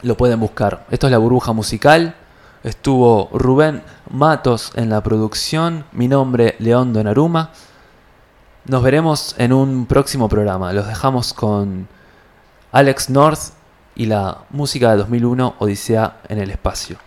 Lo 0.03 0.15
pueden 0.15 0.39
buscar. 0.39 0.85
Esto 0.91 1.07
es 1.07 1.11
la 1.11 1.17
burbuja 1.17 1.53
musical. 1.53 2.15
Estuvo 2.63 3.29
Rubén 3.33 3.83
Matos 4.11 4.71
en 4.75 4.89
la 4.89 5.01
producción. 5.01 5.85
Mi 5.91 6.07
nombre, 6.07 6.55
León 6.59 6.93
Donaruma. 6.93 7.51
Nos 8.67 8.83
veremos 8.83 9.33
en 9.37 9.53
un 9.53 9.85
próximo 9.85 10.27
programa. 10.27 10.73
Los 10.73 10.87
dejamos 10.87 11.33
con 11.33 11.87
Alex 12.73 13.09
North 13.09 13.53
y 13.95 14.07
la 14.07 14.39
música 14.49 14.91
de 14.91 14.97
2001, 14.97 15.55
Odisea 15.59 16.17
en 16.27 16.39
el 16.39 16.51
espacio. 16.51 16.97